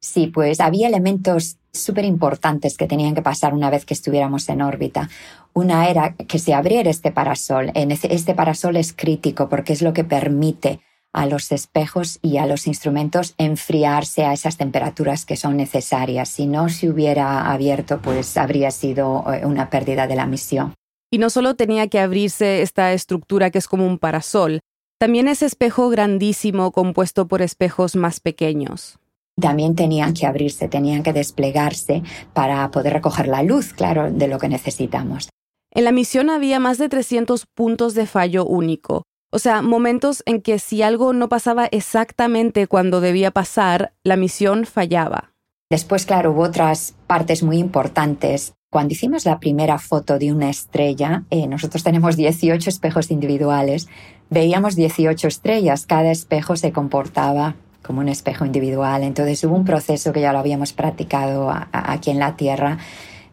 Sí, 0.00 0.28
pues 0.28 0.58
había 0.60 0.88
elementos 0.88 1.58
súper 1.70 2.06
importantes 2.06 2.78
que 2.78 2.86
tenían 2.86 3.14
que 3.14 3.20
pasar 3.20 3.52
una 3.52 3.68
vez 3.68 3.84
que 3.84 3.92
estuviéramos 3.92 4.48
en 4.48 4.62
órbita. 4.62 5.10
Una 5.52 5.86
era 5.90 6.14
que 6.14 6.38
se 6.38 6.54
abriera 6.54 6.88
este 6.88 7.12
parasol. 7.12 7.72
Este 7.74 8.34
parasol 8.34 8.76
es 8.76 8.94
crítico 8.94 9.50
porque 9.50 9.74
es 9.74 9.82
lo 9.82 9.92
que 9.92 10.04
permite 10.04 10.80
a 11.18 11.26
los 11.26 11.50
espejos 11.50 12.20
y 12.22 12.36
a 12.36 12.46
los 12.46 12.68
instrumentos 12.68 13.34
enfriarse 13.38 14.24
a 14.24 14.32
esas 14.32 14.56
temperaturas 14.56 15.26
que 15.26 15.34
son 15.34 15.56
necesarias. 15.56 16.28
Si 16.28 16.46
no 16.46 16.68
se 16.68 16.88
hubiera 16.88 17.50
abierto, 17.50 18.00
pues 18.00 18.36
habría 18.36 18.70
sido 18.70 19.24
eh, 19.32 19.44
una 19.44 19.68
pérdida 19.68 20.06
de 20.06 20.14
la 20.14 20.26
misión. 20.26 20.74
Y 21.10 21.18
no 21.18 21.28
solo 21.28 21.56
tenía 21.56 21.88
que 21.88 21.98
abrirse 21.98 22.62
esta 22.62 22.92
estructura 22.92 23.50
que 23.50 23.58
es 23.58 23.66
como 23.66 23.84
un 23.84 23.98
parasol, 23.98 24.60
también 25.00 25.26
ese 25.26 25.46
espejo 25.46 25.88
grandísimo 25.88 26.70
compuesto 26.70 27.26
por 27.26 27.42
espejos 27.42 27.96
más 27.96 28.20
pequeños. 28.20 29.00
También 29.40 29.74
tenían 29.74 30.14
que 30.14 30.26
abrirse, 30.26 30.68
tenían 30.68 31.02
que 31.02 31.12
desplegarse 31.12 32.04
para 32.32 32.70
poder 32.70 32.92
recoger 32.92 33.26
la 33.26 33.42
luz, 33.42 33.72
claro, 33.72 34.12
de 34.12 34.28
lo 34.28 34.38
que 34.38 34.48
necesitamos. 34.48 35.30
En 35.72 35.84
la 35.84 35.92
misión 35.92 36.30
había 36.30 36.60
más 36.60 36.78
de 36.78 36.88
300 36.88 37.46
puntos 37.54 37.94
de 37.94 38.06
fallo 38.06 38.44
único, 38.44 39.02
o 39.30 39.38
sea, 39.38 39.62
momentos 39.62 40.22
en 40.26 40.40
que 40.40 40.58
si 40.58 40.82
algo 40.82 41.12
no 41.12 41.28
pasaba 41.28 41.66
exactamente 41.66 42.66
cuando 42.66 43.00
debía 43.00 43.30
pasar, 43.30 43.92
la 44.02 44.16
misión 44.16 44.64
fallaba. 44.64 45.32
Después, 45.70 46.06
claro, 46.06 46.32
hubo 46.32 46.42
otras 46.42 46.94
partes 47.06 47.42
muy 47.42 47.58
importantes. 47.58 48.54
Cuando 48.70 48.92
hicimos 48.92 49.26
la 49.26 49.38
primera 49.38 49.78
foto 49.78 50.18
de 50.18 50.32
una 50.32 50.48
estrella, 50.48 51.24
eh, 51.30 51.46
nosotros 51.46 51.82
tenemos 51.82 52.16
18 52.16 52.70
espejos 52.70 53.10
individuales, 53.10 53.88
veíamos 54.30 54.76
18 54.76 55.28
estrellas, 55.28 55.86
cada 55.86 56.10
espejo 56.10 56.56
se 56.56 56.72
comportaba 56.72 57.54
como 57.82 58.00
un 58.00 58.08
espejo 58.08 58.44
individual. 58.46 59.02
Entonces 59.02 59.42
hubo 59.44 59.56
un 59.56 59.64
proceso 59.64 60.12
que 60.12 60.20
ya 60.20 60.32
lo 60.32 60.38
habíamos 60.38 60.72
practicado 60.72 61.50
aquí 61.72 62.10
en 62.10 62.18
la 62.18 62.36
Tierra 62.36 62.78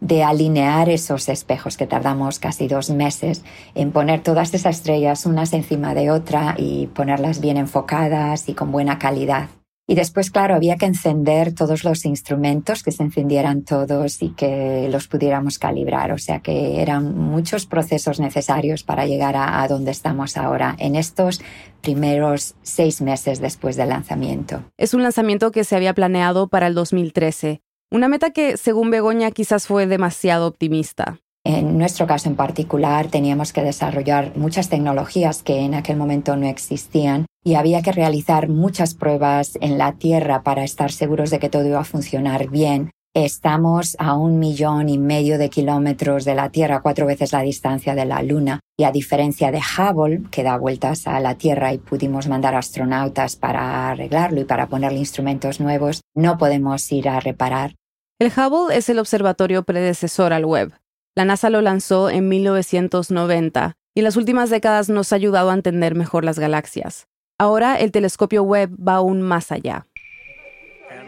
de 0.06 0.24
alinear 0.24 0.88
esos 0.88 1.28
espejos 1.30 1.78
que 1.78 1.88
tardamos 1.88 2.38
casi 2.38 2.68
dos 2.68 2.92
meses 2.92 3.44
en 3.74 3.92
poner 3.92 4.22
todas 4.22 4.54
esas 4.54 4.78
estrellas 4.78 5.26
unas 5.26 5.52
encima 5.54 5.96
de 5.96 6.12
otra 6.12 6.54
y 6.58 6.88
ponerlas 6.88 7.42
bien 7.42 7.58
enfocadas 7.58 8.48
y 8.48 8.54
con 8.54 8.72
buena 8.72 9.00
calidad. 9.00 9.50
Y 9.88 9.94
después, 9.94 10.32
claro, 10.32 10.56
había 10.56 10.78
que 10.78 10.88
encender 10.88 11.54
todos 11.54 11.84
los 11.84 12.06
instrumentos, 12.06 12.82
que 12.82 12.92
se 12.92 13.04
encendieran 13.04 13.64
todos 13.64 14.22
y 14.24 14.30
que 14.30 14.88
los 14.90 15.08
pudiéramos 15.08 15.60
calibrar. 15.60 16.12
O 16.12 16.18
sea 16.18 16.40
que 16.40 16.82
eran 16.82 17.16
muchos 17.16 17.68
procesos 17.68 18.20
necesarios 18.20 18.84
para 18.84 19.06
llegar 19.06 19.36
a, 19.38 19.68
donde 19.68 19.92
estamos 19.92 20.38
ahora, 20.38 20.76
en 20.80 20.96
estos 20.96 21.42
primeros 21.82 22.56
seis 22.64 23.02
meses 23.02 23.40
después 23.40 23.76
del 23.76 23.90
lanzamiento. 23.90 24.64
Es 24.78 24.96
un 24.96 25.04
lanzamiento 25.04 25.52
que 25.52 25.64
se 25.64 25.76
había 25.76 25.94
planeado 25.94 26.48
para 26.48 26.66
el 26.66 26.74
2013. 26.74 27.62
Una 27.96 28.10
meta 28.10 28.32
que, 28.32 28.58
según 28.58 28.90
Begoña, 28.90 29.32
quizás 29.32 29.68
fue 29.68 29.88
demasiado 29.88 30.48
optimista. 30.48 31.22
En 31.46 31.78
nuestro 31.78 32.06
caso 32.06 32.28
en 32.28 32.36
particular, 32.36 33.08
teníamos 33.08 33.54
que 33.54 33.64
desarrollar 33.64 34.34
muchas 34.36 34.68
tecnologías 34.68 35.44
que 35.44 35.62
en 35.62 35.76
aquel 35.76 35.96
momento 35.96 36.36
no 36.36 36.46
existían 36.46 37.26
y 37.42 37.56
había 37.56 37.82
que 37.82 37.94
realizar 37.94 38.50
muchas 38.50 38.96
pruebas 38.96 39.58
en 39.62 39.78
la 39.78 39.94
Tierra 39.94 40.44
para 40.44 40.66
estar 40.66 40.92
seguros 40.92 41.30
de 41.30 41.40
que 41.40 41.48
todo 41.48 41.66
iba 41.66 41.80
a 41.80 41.86
funcionar 41.86 42.50
bien. 42.50 42.92
Estamos 43.14 43.96
a 43.98 44.18
un 44.18 44.40
millón 44.40 44.90
y 44.90 44.98
medio 44.98 45.38
de 45.38 45.50
kilómetros 45.50 46.26
de 46.26 46.36
la 46.36 46.50
Tierra, 46.50 46.82
cuatro 46.82 47.06
veces 47.06 47.32
la 47.32 47.44
distancia 47.44 47.96
de 47.96 48.04
la 48.04 48.22
Luna, 48.24 48.60
y 48.78 48.84
a 48.84 48.92
diferencia 48.92 49.52
de 49.52 49.62
Hubble, 49.62 50.24
que 50.32 50.44
da 50.44 50.58
vueltas 50.58 51.08
a 51.08 51.22
la 51.22 51.36
Tierra 51.36 51.72
y 51.72 51.78
pudimos 51.78 52.28
mandar 52.28 52.56
astronautas 52.56 53.38
para 53.38 53.90
arreglarlo 53.90 54.42
y 54.42 54.44
para 54.44 54.68
ponerle 54.68 55.00
instrumentos 55.00 55.62
nuevos, 55.62 56.02
no 56.14 56.38
podemos 56.38 56.92
ir 56.92 57.08
a 57.08 57.22
reparar. 57.22 57.76
El 58.18 58.32
Hubble 58.32 58.74
es 58.74 58.88
el 58.88 59.00
observatorio 59.00 59.64
predecesor 59.64 60.32
al 60.32 60.46
Webb. 60.46 60.72
La 61.16 61.26
NASA 61.26 61.50
lo 61.50 61.60
lanzó 61.60 62.10
en 62.10 62.30
1990 62.30 63.76
y 63.94 64.00
en 64.00 64.04
las 64.06 64.16
últimas 64.16 64.50
décadas 64.50 64.88
nos 64.88 65.12
ha 65.12 65.18
ayudado 65.18 65.50
a 65.50 65.54
entender 65.54 65.96
mejor 65.96 66.24
las 66.24 66.40
galaxias. 66.40 67.10
Ahora 67.38 67.78
el 67.78 67.92
telescopio 67.92 68.44
Webb 68.44 68.72
va 68.80 68.96
aún 68.96 69.22
más 69.22 69.52
allá. 69.52 69.86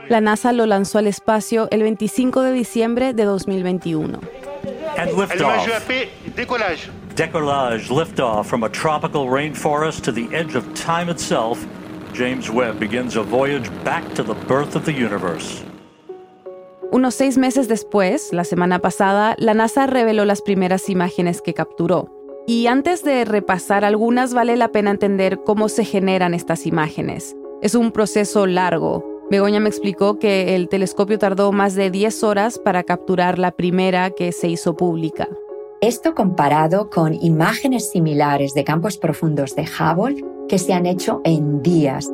La 0.10 0.20
NASA 0.20 0.52
lo 0.52 0.66
lanzó 0.66 0.98
al 0.98 1.08
espacio 1.08 1.70
el 1.72 1.82
25 1.84 2.42
de 2.42 2.52
diciembre 2.52 3.14
de 3.14 3.24
2021. 3.24 4.20
And 4.98 5.12
liftoff. 5.18 5.66
Décollage. 6.36 6.90
Décollage, 7.16 7.90
liftoff 7.90 8.48
from 8.48 8.64
a 8.64 8.70
tropical 8.70 9.28
rainforest 9.28 10.02
to 10.02 10.12
the 10.12 10.28
edge 10.34 10.58
of 10.58 10.66
time 10.74 11.10
itself. 11.10 11.66
James 12.14 12.50
Webb 12.50 12.80
begins 12.80 13.16
a 13.16 13.24
voyage 13.24 13.70
back 13.86 14.04
to 14.14 14.24
the 14.24 14.36
birth 14.46 14.76
of 14.76 14.84
the 14.84 14.92
universe. 14.92 15.64
Unos 16.90 17.16
seis 17.16 17.38
meses 17.38 17.68
después, 17.68 18.32
la 18.32 18.46
semana 18.46 18.80
pasada, 18.80 19.36
la 19.38 19.54
NASA 19.54 19.88
reveló 19.88 20.24
las 20.24 20.42
primeras 20.42 20.90
imágenes 20.90 21.42
que 21.42 21.54
capturó. 21.54 22.10
Y 22.48 22.68
antes 22.68 23.04
de 23.04 23.26
repasar 23.26 23.84
algunas, 23.84 24.34
vale 24.34 24.56
la 24.56 24.70
pena 24.70 24.92
entender 24.92 25.42
cómo 25.44 25.68
se 25.68 25.84
generan 25.84 26.34
estas 26.34 26.66
imágenes. 26.66 27.36
Es 27.62 27.76
un 27.76 27.92
proceso 27.92 28.48
largo. 28.48 29.04
Begoña 29.30 29.60
me 29.60 29.68
explicó 29.68 30.18
que 30.18 30.56
el 30.56 30.70
telescopio 30.70 31.20
tardó 31.20 31.52
más 31.52 31.76
de 31.76 31.92
10 31.92 32.24
horas 32.24 32.58
para 32.58 32.84
capturar 32.84 33.38
la 33.38 33.52
primera 33.52 34.12
que 34.12 34.32
se 34.32 34.48
hizo 34.48 34.78
pública. 34.78 35.28
Esto 35.82 36.16
comparado 36.16 36.90
con 36.90 37.14
imágenes 37.14 37.92
similares 37.92 38.54
de 38.54 38.64
campos 38.64 38.98
profundos 38.98 39.56
de 39.56 39.64
Hubble 39.64 40.24
que 40.48 40.58
se 40.58 40.74
han 40.74 40.86
hecho 40.86 41.20
en 41.26 41.62
días 41.62 42.10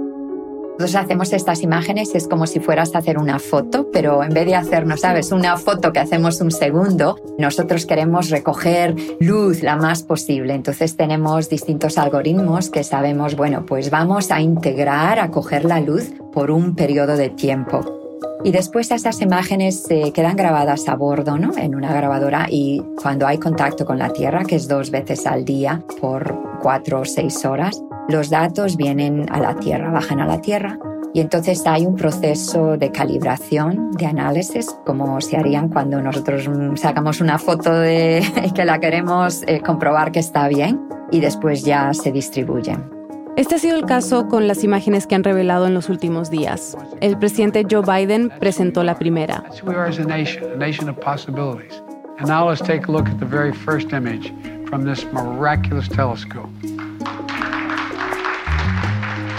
nosotros 0.79 0.95
hacemos 0.95 1.33
estas 1.33 1.61
imágenes, 1.61 2.15
es 2.15 2.27
como 2.27 2.47
si 2.47 2.59
fueras 2.59 2.95
a 2.95 2.97
hacer 2.97 3.19
una 3.19 3.37
foto, 3.37 3.89
pero 3.93 4.23
en 4.23 4.33
vez 4.33 4.47
de 4.47 4.55
hacernos, 4.55 5.01
¿sabes? 5.01 5.31
Una 5.31 5.55
foto 5.57 5.93
que 5.93 5.99
hacemos 5.99 6.41
un 6.41 6.49
segundo, 6.49 7.19
nosotros 7.37 7.85
queremos 7.85 8.31
recoger 8.31 8.95
luz 9.19 9.61
la 9.61 9.75
más 9.75 10.01
posible. 10.01 10.55
Entonces 10.55 10.97
tenemos 10.97 11.47
distintos 11.47 11.99
algoritmos 11.99 12.71
que 12.71 12.83
sabemos, 12.83 13.35
bueno, 13.35 13.67
pues 13.67 13.91
vamos 13.91 14.31
a 14.31 14.41
integrar, 14.41 15.19
a 15.19 15.29
coger 15.29 15.63
la 15.63 15.79
luz 15.79 16.11
por 16.33 16.49
un 16.49 16.73
periodo 16.73 17.17
de 17.17 17.29
tiempo. 17.29 17.81
Y 18.43 18.51
después 18.51 18.91
esas 18.91 19.21
imágenes 19.21 19.83
se 19.83 20.11
quedan 20.11 20.35
grabadas 20.35 20.89
a 20.89 20.95
bordo, 20.95 21.37
¿no? 21.37 21.55
En 21.55 21.75
una 21.75 21.93
grabadora 21.93 22.47
y 22.49 22.83
cuando 23.01 23.27
hay 23.27 23.37
contacto 23.37 23.85
con 23.85 23.99
la 23.99 24.09
Tierra, 24.09 24.43
que 24.43 24.55
es 24.55 24.67
dos 24.67 24.89
veces 24.89 25.27
al 25.27 25.45
día 25.45 25.83
por 26.01 26.59
cuatro 26.61 27.01
o 27.01 27.05
seis 27.05 27.45
horas, 27.45 27.81
los 28.09 28.29
datos 28.29 28.75
vienen 28.75 29.25
a 29.31 29.39
la 29.39 29.55
Tierra, 29.55 29.91
bajan 29.91 30.19
a 30.19 30.25
la 30.25 30.41
Tierra 30.41 30.77
y 31.13 31.19
entonces 31.19 31.65
hay 31.67 31.85
un 31.85 31.95
proceso 31.95 32.75
de 32.75 32.91
calibración, 32.91 33.91
de 33.91 34.07
análisis, 34.07 34.75
como 34.85 35.21
se 35.21 35.37
harían 35.37 35.69
cuando 35.69 36.01
nosotros 36.01 36.49
sacamos 36.75 37.21
una 37.21 37.37
foto 37.37 37.71
de 37.71 38.23
que 38.55 38.65
la 38.65 38.79
queremos 38.79 39.43
eh, 39.47 39.61
comprobar 39.61 40.11
que 40.11 40.19
está 40.19 40.47
bien 40.47 40.81
y 41.11 41.19
después 41.19 41.63
ya 41.63 41.93
se 41.93 42.11
distribuyen. 42.11 42.91
Este 43.35 43.55
ha 43.55 43.59
sido 43.59 43.77
el 43.77 43.85
caso 43.85 44.27
con 44.27 44.47
las 44.47 44.63
imágenes 44.63 45.07
que 45.07 45.15
han 45.15 45.23
revelado 45.23 45.65
en 45.65 45.73
los 45.73 45.89
últimos 45.89 46.29
días. 46.29 46.77
El 47.01 47.17
presidente 47.17 47.65
Joe 47.69 47.81
Biden 47.81 48.31
presentó 48.39 48.83
la 48.83 48.95
primera. 48.95 49.43
And 52.19 52.29
now 52.29 52.47
let's 52.47 52.61
take 52.61 52.87
a 52.87 52.91
look 52.91 53.09
at 53.09 53.19
the 53.19 53.25
very 53.25 53.51
first 53.51 53.91
image 53.91 54.31
from 54.69 54.85
this 54.85 55.03
miraculous 55.11 55.89
telescope. 55.89 56.49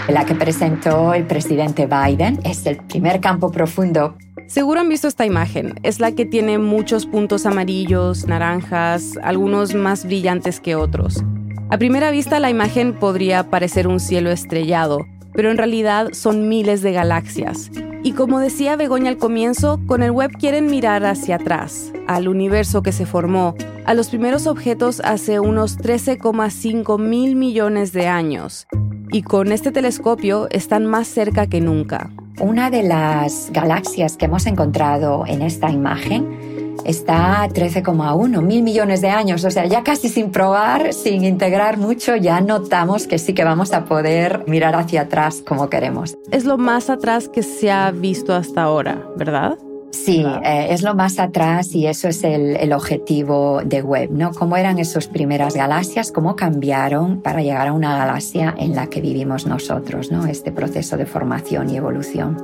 La 0.07 0.23
que 0.23 0.35
presentó 0.35 1.15
el 1.15 1.25
presidente 1.25 1.87
Biden 1.87 2.39
es 2.43 2.67
el 2.67 2.77
primer 2.77 3.21
campo 3.21 3.51
profundo. 3.51 4.15
Seguro 4.47 4.81
han 4.81 4.89
visto 4.89 5.07
esta 5.07 5.25
imagen. 5.25 5.79
Es 5.81 5.99
la 5.99 6.11
que 6.11 6.25
tiene 6.25 6.59
muchos 6.59 7.07
puntos 7.07 7.47
amarillos, 7.47 8.27
naranjas, 8.27 9.17
algunos 9.23 9.73
más 9.73 10.05
brillantes 10.05 10.59
que 10.59 10.75
otros. 10.75 11.23
A 11.71 11.79
primera 11.79 12.11
vista 12.11 12.39
la 12.39 12.51
imagen 12.51 12.93
podría 12.93 13.49
parecer 13.49 13.87
un 13.87 13.99
cielo 13.99 14.29
estrellado, 14.29 14.99
pero 15.33 15.49
en 15.49 15.57
realidad 15.57 16.09
son 16.13 16.47
miles 16.47 16.83
de 16.83 16.91
galaxias. 16.91 17.71
Y 18.03 18.11
como 18.11 18.39
decía 18.39 18.75
Begoña 18.75 19.09
al 19.09 19.17
comienzo, 19.17 19.79
con 19.87 20.03
el 20.03 20.11
web 20.11 20.29
quieren 20.39 20.67
mirar 20.67 21.03
hacia 21.03 21.37
atrás, 21.37 21.91
al 22.05 22.27
universo 22.27 22.83
que 22.83 22.91
se 22.91 23.07
formó, 23.07 23.55
a 23.85 23.95
los 23.95 24.09
primeros 24.09 24.45
objetos 24.45 24.99
hace 24.99 25.39
unos 25.39 25.79
13,5 25.79 26.99
mil 26.99 27.35
millones 27.35 27.91
de 27.91 28.05
años 28.05 28.67
y 29.11 29.23
con 29.23 29.51
este 29.51 29.71
telescopio 29.71 30.47
están 30.51 30.85
más 30.85 31.07
cerca 31.07 31.47
que 31.47 31.61
nunca. 31.61 32.11
Una 32.39 32.69
de 32.69 32.83
las 32.83 33.49
galaxias 33.51 34.17
que 34.17 34.25
hemos 34.25 34.45
encontrado 34.45 35.25
en 35.25 35.41
esta 35.41 35.69
imagen 35.71 36.75
está 36.85 37.41
a 37.41 37.49
13,1 37.49 38.41
mil 38.41 38.61
millones 38.61 39.01
de 39.01 39.09
años, 39.09 39.43
o 39.43 39.51
sea, 39.51 39.65
ya 39.65 39.83
casi 39.83 40.09
sin 40.09 40.31
probar, 40.31 40.93
sin 40.93 41.23
integrar 41.23 41.77
mucho, 41.77 42.15
ya 42.15 42.41
notamos 42.41 43.07
que 43.07 43.17
sí 43.17 43.33
que 43.33 43.43
vamos 43.43 43.73
a 43.73 43.85
poder 43.85 44.43
mirar 44.47 44.75
hacia 44.75 45.01
atrás 45.01 45.41
como 45.45 45.69
queremos. 45.69 46.17
Es 46.31 46.45
lo 46.45 46.57
más 46.57 46.89
atrás 46.89 47.27
que 47.27 47.41
se 47.41 47.71
ha 47.71 47.91
visto 47.91 48.33
hasta 48.33 48.63
ahora, 48.63 49.03
¿verdad? 49.17 49.57
Sí, 49.95 50.25
eh, 50.43 50.67
es 50.71 50.83
lo 50.83 50.93
más 50.93 51.19
atrás 51.19 51.73
y 51.73 51.87
eso 51.87 52.09
es 52.09 52.23
el, 52.25 52.73
objetivo 52.73 53.61
de 53.63 53.81
Webb, 53.81 54.11
¿no? 54.11 54.31
¿Cómo 54.33 54.57
eran 54.57 54.77
esas 54.77 55.07
primeras 55.07 55.55
galaxias? 55.55 56.11
¿Cómo 56.11 56.35
cambiaron 56.35 57.21
para 57.21 57.41
llegar 57.41 57.69
a 57.69 57.73
una 57.73 57.97
galaxia 57.97 58.53
en 58.57 58.75
la 58.75 58.87
que 58.87 58.99
vivimos 58.99 59.47
nosotros, 59.47 60.11
¿no? 60.11 60.25
Este 60.25 60.51
proceso 60.51 60.97
de 60.97 61.05
formación 61.05 61.69
y 61.69 61.77
evolución. 61.77 62.37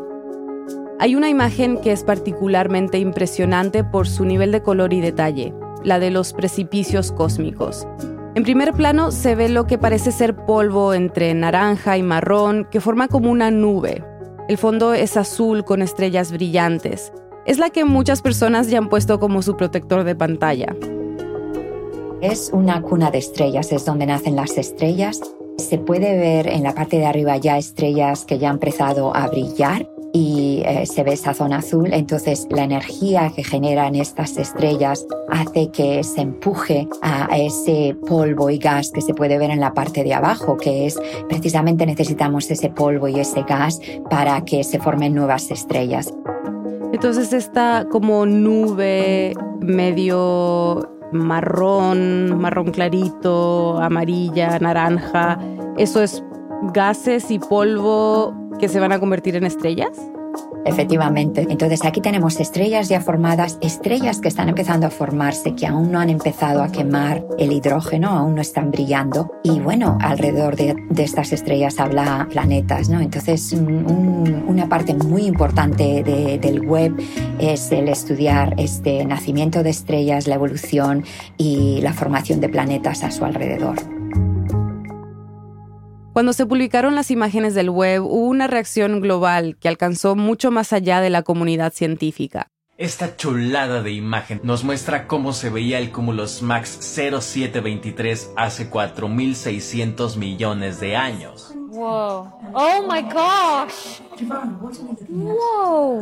Hay 0.97 1.15
una 1.15 1.27
imagen 1.27 1.77
que 1.81 1.91
es 1.91 2.03
particularmente 2.03 2.99
impresionante 2.99 3.83
por 3.83 4.07
su 4.07 4.23
nivel 4.23 4.53
de 4.53 4.61
color 4.61 4.93
y 4.93 5.01
detalle, 5.01 5.53
la 5.83 5.99
de 5.99 6.09
los 6.09 6.31
precipicios 6.31 7.11
cósmicos. 7.11 7.85
En 8.33 8.43
primer 8.43 8.71
plano 8.71 9.11
se 9.11 9.35
ve 9.35 9.49
lo 9.49 9.67
que 9.67 9.77
parece 9.77 10.13
ser 10.13 10.37
polvo 10.37 10.93
entre 10.93 11.33
naranja 11.33 11.97
y 11.97 12.01
marrón 12.01 12.65
que 12.71 12.79
forma 12.79 13.09
como 13.09 13.29
una 13.29 13.51
nube. 13.51 14.05
El 14.47 14.57
fondo 14.57 14.93
es 14.93 15.17
azul 15.17 15.65
con 15.65 15.81
estrellas 15.81 16.31
brillantes 16.31 17.11
es 17.45 17.57
la 17.57 17.69
que 17.69 17.85
muchas 17.85 18.21
personas 18.21 18.69
ya 18.69 18.77
han 18.77 18.89
puesto 18.89 19.19
como 19.19 19.41
su 19.41 19.57
protector 19.57 20.03
de 20.03 20.15
pantalla. 20.15 20.75
Es 22.21 22.51
una 22.53 22.81
cuna 22.81 23.09
de 23.09 23.17
estrellas, 23.17 23.71
es 23.71 23.85
donde 23.85 24.05
nacen 24.05 24.35
las 24.35 24.57
estrellas. 24.57 25.21
Se 25.57 25.77
puede 25.77 26.17
ver 26.17 26.47
en 26.47 26.63
la 26.63 26.73
parte 26.73 26.97
de 26.97 27.05
arriba 27.05 27.37
ya 27.37 27.57
estrellas 27.57 28.25
que 28.25 28.37
ya 28.37 28.49
han 28.49 28.55
empezado 28.55 29.15
a 29.15 29.27
brillar 29.27 29.89
y 30.13 30.61
eh, 30.65 30.85
se 30.85 31.03
ve 31.03 31.13
esa 31.13 31.33
zona 31.33 31.57
azul. 31.57 31.89
Entonces 31.93 32.47
la 32.51 32.63
energía 32.63 33.31
que 33.35 33.43
generan 33.43 33.95
estas 33.95 34.37
estrellas 34.37 35.05
hace 35.29 35.69
que 35.71 36.03
se 36.03 36.21
empuje 36.21 36.87
a 37.01 37.37
ese 37.37 37.95
polvo 38.07 38.49
y 38.49 38.59
gas 38.59 38.91
que 38.91 39.01
se 39.01 39.13
puede 39.13 39.37
ver 39.37 39.49
en 39.49 39.59
la 39.59 39.73
parte 39.73 40.03
de 40.03 40.13
abajo, 40.13 40.57
que 40.57 40.85
es 40.85 40.99
precisamente 41.27 41.85
necesitamos 41.85 42.51
ese 42.51 42.69
polvo 42.69 43.07
y 43.07 43.19
ese 43.19 43.43
gas 43.43 43.79
para 44.09 44.43
que 44.45 44.63
se 44.63 44.79
formen 44.79 45.15
nuevas 45.15 45.49
estrellas. 45.49 46.13
Entonces 46.93 47.33
esta 47.33 47.87
como 47.89 48.25
nube 48.25 49.33
medio 49.59 50.89
marrón, 51.11 52.39
marrón 52.39 52.71
clarito, 52.71 53.77
amarilla, 53.79 54.59
naranja, 54.59 55.39
eso 55.77 56.01
es 56.01 56.23
gases 56.73 57.31
y 57.31 57.39
polvo 57.39 58.35
que 58.59 58.67
se 58.67 58.79
van 58.79 58.91
a 58.91 58.99
convertir 58.99 59.35
en 59.35 59.45
estrellas? 59.45 59.99
Efectivamente. 60.63 61.47
Entonces 61.49 61.83
aquí 61.85 62.01
tenemos 62.01 62.39
estrellas 62.39 62.87
ya 62.87 63.01
formadas, 63.01 63.57
estrellas 63.61 64.21
que 64.21 64.27
están 64.27 64.49
empezando 64.49 64.87
a 64.87 64.89
formarse, 64.89 65.55
que 65.55 65.65
aún 65.65 65.91
no 65.91 65.99
han 65.99 66.09
empezado 66.09 66.61
a 66.61 66.71
quemar 66.71 67.25
el 67.39 67.51
hidrógeno, 67.51 68.09
aún 68.09 68.35
no 68.35 68.41
están 68.41 68.71
brillando. 68.71 69.31
Y 69.43 69.59
bueno, 69.59 69.97
alrededor 70.01 70.55
de, 70.55 70.75
estas 70.97 71.33
estrellas 71.33 71.79
habla 71.79 72.27
planetas, 72.29 72.89
¿no? 72.89 73.01
Entonces 73.01 73.53
una 73.53 74.69
parte 74.69 74.93
muy 74.93 75.25
importante 75.25 76.03
del 76.03 76.61
web 76.65 76.95
es 77.39 77.71
el 77.71 77.89
estudiar 77.89 78.53
este 78.57 79.03
nacimiento 79.05 79.63
de 79.63 79.71
estrellas, 79.71 80.27
la 80.27 80.35
evolución 80.35 81.03
y 81.37 81.81
la 81.81 81.93
formación 81.93 82.39
de 82.39 82.49
planetas 82.49 83.03
a 83.03 83.11
su 83.11 83.25
alrededor. 83.25 84.00
Cuando 86.13 86.33
se 86.33 86.45
publicaron 86.45 86.93
las 86.93 87.09
imágenes 87.09 87.55
del 87.55 87.69
web, 87.69 88.03
hubo 88.03 88.27
una 88.27 88.47
reacción 88.47 88.99
global 88.99 89.55
que 89.57 89.69
alcanzó 89.69 90.17
mucho 90.17 90.51
más 90.51 90.73
allá 90.73 90.99
de 90.99 91.09
la 91.09 91.23
comunidad 91.23 91.71
científica. 91.71 92.47
Esta 92.77 93.15
chulada 93.15 93.81
de 93.81 93.91
imagen 93.91 94.41
nos 94.43 94.65
muestra 94.65 95.07
cómo 95.07 95.31
se 95.31 95.49
veía 95.49 95.79
el 95.79 95.91
Cumulus 95.91 96.41
Max 96.41 96.79
0723 96.81 98.31
hace 98.35 98.69
4.600 98.69 100.17
millones 100.17 100.81
de 100.81 100.97
años. 100.97 101.53
Wow. 101.69 102.29
Oh 102.53 102.81
my 102.91 103.01
gosh. 103.03 104.01
Wow. 105.07 106.01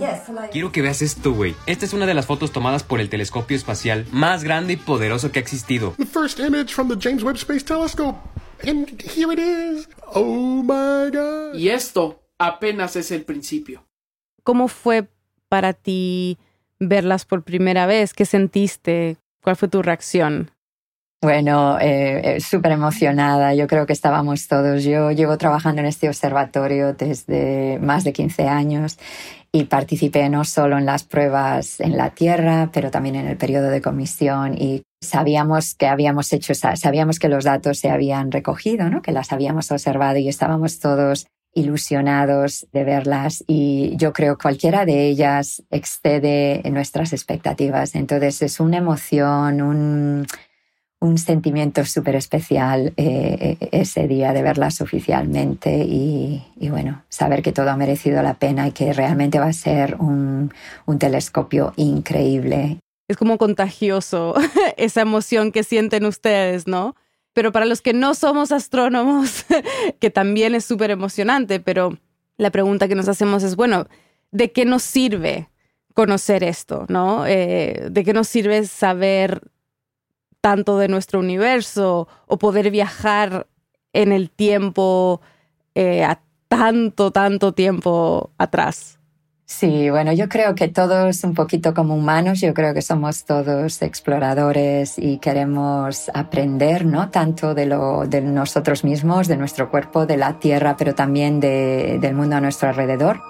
Quiero 0.51 0.72
que 0.72 0.82
veas 0.82 1.04
esto, 1.04 1.34
güey. 1.34 1.54
Esta 1.68 1.86
es 1.86 1.94
una 1.94 2.08
de 2.08 2.16
las 2.16 2.25
fotos 2.25 2.51
tomadas 2.51 2.82
por 2.82 3.00
el 3.00 3.10
telescopio 3.10 3.56
espacial 3.56 4.08
más 4.12 4.44
grande 4.44 4.74
y 4.74 4.78
poderoso 4.78 5.32
que 5.32 5.38
ha 5.38 5.42
existido. 5.42 5.94
The 5.98 6.06
first 6.08 6.39
image 6.39 6.74
from 6.74 6.88
the 6.88 6.98
James 7.00 7.22
Webb 7.22 7.36
Space 7.36 7.63
Telescope. 7.63 8.18
And 8.63 9.01
here 9.01 9.32
it 9.32 9.39
is. 9.39 9.89
Oh 10.13 10.63
my 10.63 11.10
God. 11.12 11.56
Y 11.56 11.70
esto 11.70 12.22
apenas 12.38 12.96
es 12.96 13.12
el 13.12 13.24
principio. 13.24 13.86
¿Cómo 14.44 14.68
fue 14.68 15.08
para 15.48 15.74
ti 15.74 16.38
verlas 16.80 17.25
por 17.25 17.44
primera 17.44 17.86
vez? 17.86 18.13
¿Qué 18.13 18.25
sentiste? 18.25 19.18
¿Cuál 19.42 19.56
fue 19.56 19.68
tu 19.68 19.82
reacción? 19.82 20.51
Bueno, 21.22 21.78
eh, 21.82 22.38
eh, 22.38 22.40
súper 22.40 22.72
emocionada. 22.72 23.54
Yo 23.54 23.68
creo 23.68 23.86
que 23.86 23.92
estábamos 23.92 24.48
todos. 24.48 24.86
Yo 24.86 25.12
llevo 25.12 25.38
trabajando 25.38 25.82
en 25.82 25.88
este 25.88 26.08
observatorio 26.08 26.94
desde 26.94 27.78
más 27.80 28.06
de 28.06 28.14
15 28.14 28.48
años 28.48 28.98
y 29.52 29.66
participé 29.66 30.30
no 30.30 30.46
solo 30.46 30.78
en 30.78 30.86
las 30.86 31.04
pruebas 31.04 31.82
en 31.82 31.98
la 31.98 32.12
Tierra, 32.12 32.70
pero 32.72 32.90
también 32.90 33.16
en 33.16 33.28
el 33.28 33.36
periodo 33.36 33.70
de 33.70 33.82
comisión 33.82 34.56
y 34.58 34.84
sabíamos 35.02 35.76
que 35.76 35.88
habíamos 35.88 36.32
hecho, 36.32 36.54
sabíamos 36.56 37.20
que 37.20 37.28
los 37.28 37.44
datos 37.44 37.80
se 37.80 37.90
habían 37.90 38.32
recogido, 38.32 38.90
¿no? 38.90 39.02
que 39.02 39.12
las 39.12 39.34
habíamos 39.34 39.72
observado 39.72 40.20
y 40.20 40.30
estábamos 40.30 40.80
todos 40.80 41.28
ilusionados 41.54 42.68
de 42.72 42.84
verlas 42.84 43.44
y 43.48 43.98
yo 43.98 44.14
creo 44.14 44.38
cualquiera 44.38 44.86
de 44.86 45.08
ellas 45.08 45.64
excede 45.70 46.62
nuestras 46.72 47.12
expectativas. 47.12 47.96
Entonces 47.96 48.42
es 48.42 48.60
una 48.60 48.78
emoción, 48.78 49.62
un, 49.62 50.28
un 51.01 51.18
sentimiento 51.18 51.86
súper 51.86 52.15
especial 52.15 52.94
eh, 52.98 53.58
ese 53.72 54.08
día 54.08 54.34
de 54.34 54.41
verlas 54.41 54.82
oficialmente 54.82 55.86
y, 55.86 56.44
bueno, 56.70 57.03
saber 57.08 57.41
que 57.41 57.53
todo 57.53 57.70
ha 57.70 57.77
merecido 57.77 58.22
la 58.22 58.34
pena 58.34 58.68
y 58.68 58.72
que 58.72 58.91
realmente 58.91 59.39
va 59.39 59.48
a 59.48 59.53
ser 59.53 59.96
un, 59.96 60.53
un 60.86 61.00
telescopio 61.00 61.74
increíble. 61.77 62.79
Es 63.08 63.15
como 63.15 63.38
contagioso 63.38 64.36
esa 64.77 65.01
emoción 65.01 65.51
que 65.51 65.63
sienten 65.63 66.06
ustedes, 66.06 66.68
¿no? 66.68 66.96
Pero 67.34 67.53
para 67.53 67.65
los 67.65 67.82
que 67.82 67.94
no 67.94 68.13
somos 68.13 68.51
astrónomos, 68.51 69.46
que 70.00 70.10
también 70.10 70.53
es 70.53 70.65
súper 70.65 70.91
emocionante, 70.91 71.62
pero 71.62 71.98
la 72.38 72.51
pregunta 72.51 72.89
que 72.89 72.96
nos 72.96 73.08
hacemos 73.08 73.44
es, 73.44 73.56
bueno, 73.56 73.88
¿de 74.32 74.51
qué 74.51 74.65
nos 74.65 74.84
sirve 74.84 75.50
conocer 75.94 76.44
esto, 76.44 76.86
¿no? 76.89 77.25
Eh, 77.25 77.88
¿De 77.89 78.03
qué 78.03 78.13
nos 78.13 78.27
sirve 78.27 78.65
saber 78.65 79.41
tanto 80.41 80.77
de 80.77 80.88
nuestro 80.88 81.19
universo 81.19 82.08
o 82.27 82.38
poder 82.38 82.72
viajar 82.72 83.48
en 83.94 84.11
el 84.11 84.29
tiempo 84.29 85.22
eh, 85.75 86.03
a 86.03 86.22
tanto, 86.48 87.11
tanto 87.11 87.53
tiempo 87.53 88.31
atrás. 88.37 89.00
Sí, 89.46 89.90
bueno, 89.90 90.14
yo 90.14 90.29
creo 90.29 90.53
que 90.53 90.68
todos 90.68 91.24
un 91.24 91.33
poquito 91.33 91.74
como 91.74 91.96
humanos, 91.96 92.40
yo 92.40 92.53
creo 92.53 92.72
que 92.75 92.83
somos 92.83 93.25
todos 93.25 93.81
exploradores 93.81 95.00
y 95.00 95.18
queremos 95.18 96.11
aprender, 96.14 96.85
¿no? 96.85 97.09
Tanto 97.09 97.55
de, 97.55 97.66
lo, 97.66 98.05
de 98.05 98.22
nosotros 98.22 98.83
mismos, 98.83 99.27
de 99.27 99.37
nuestro 99.37 99.72
cuerpo, 99.72 100.05
de 100.05 100.18
la 100.18 100.37
Tierra, 100.37 100.77
pero 100.77 100.94
también 100.94 101.40
del 101.40 102.14
mundo 102.14 102.35
a 102.35 102.42
nuestro 102.42 102.70
alrededor. 102.70 103.22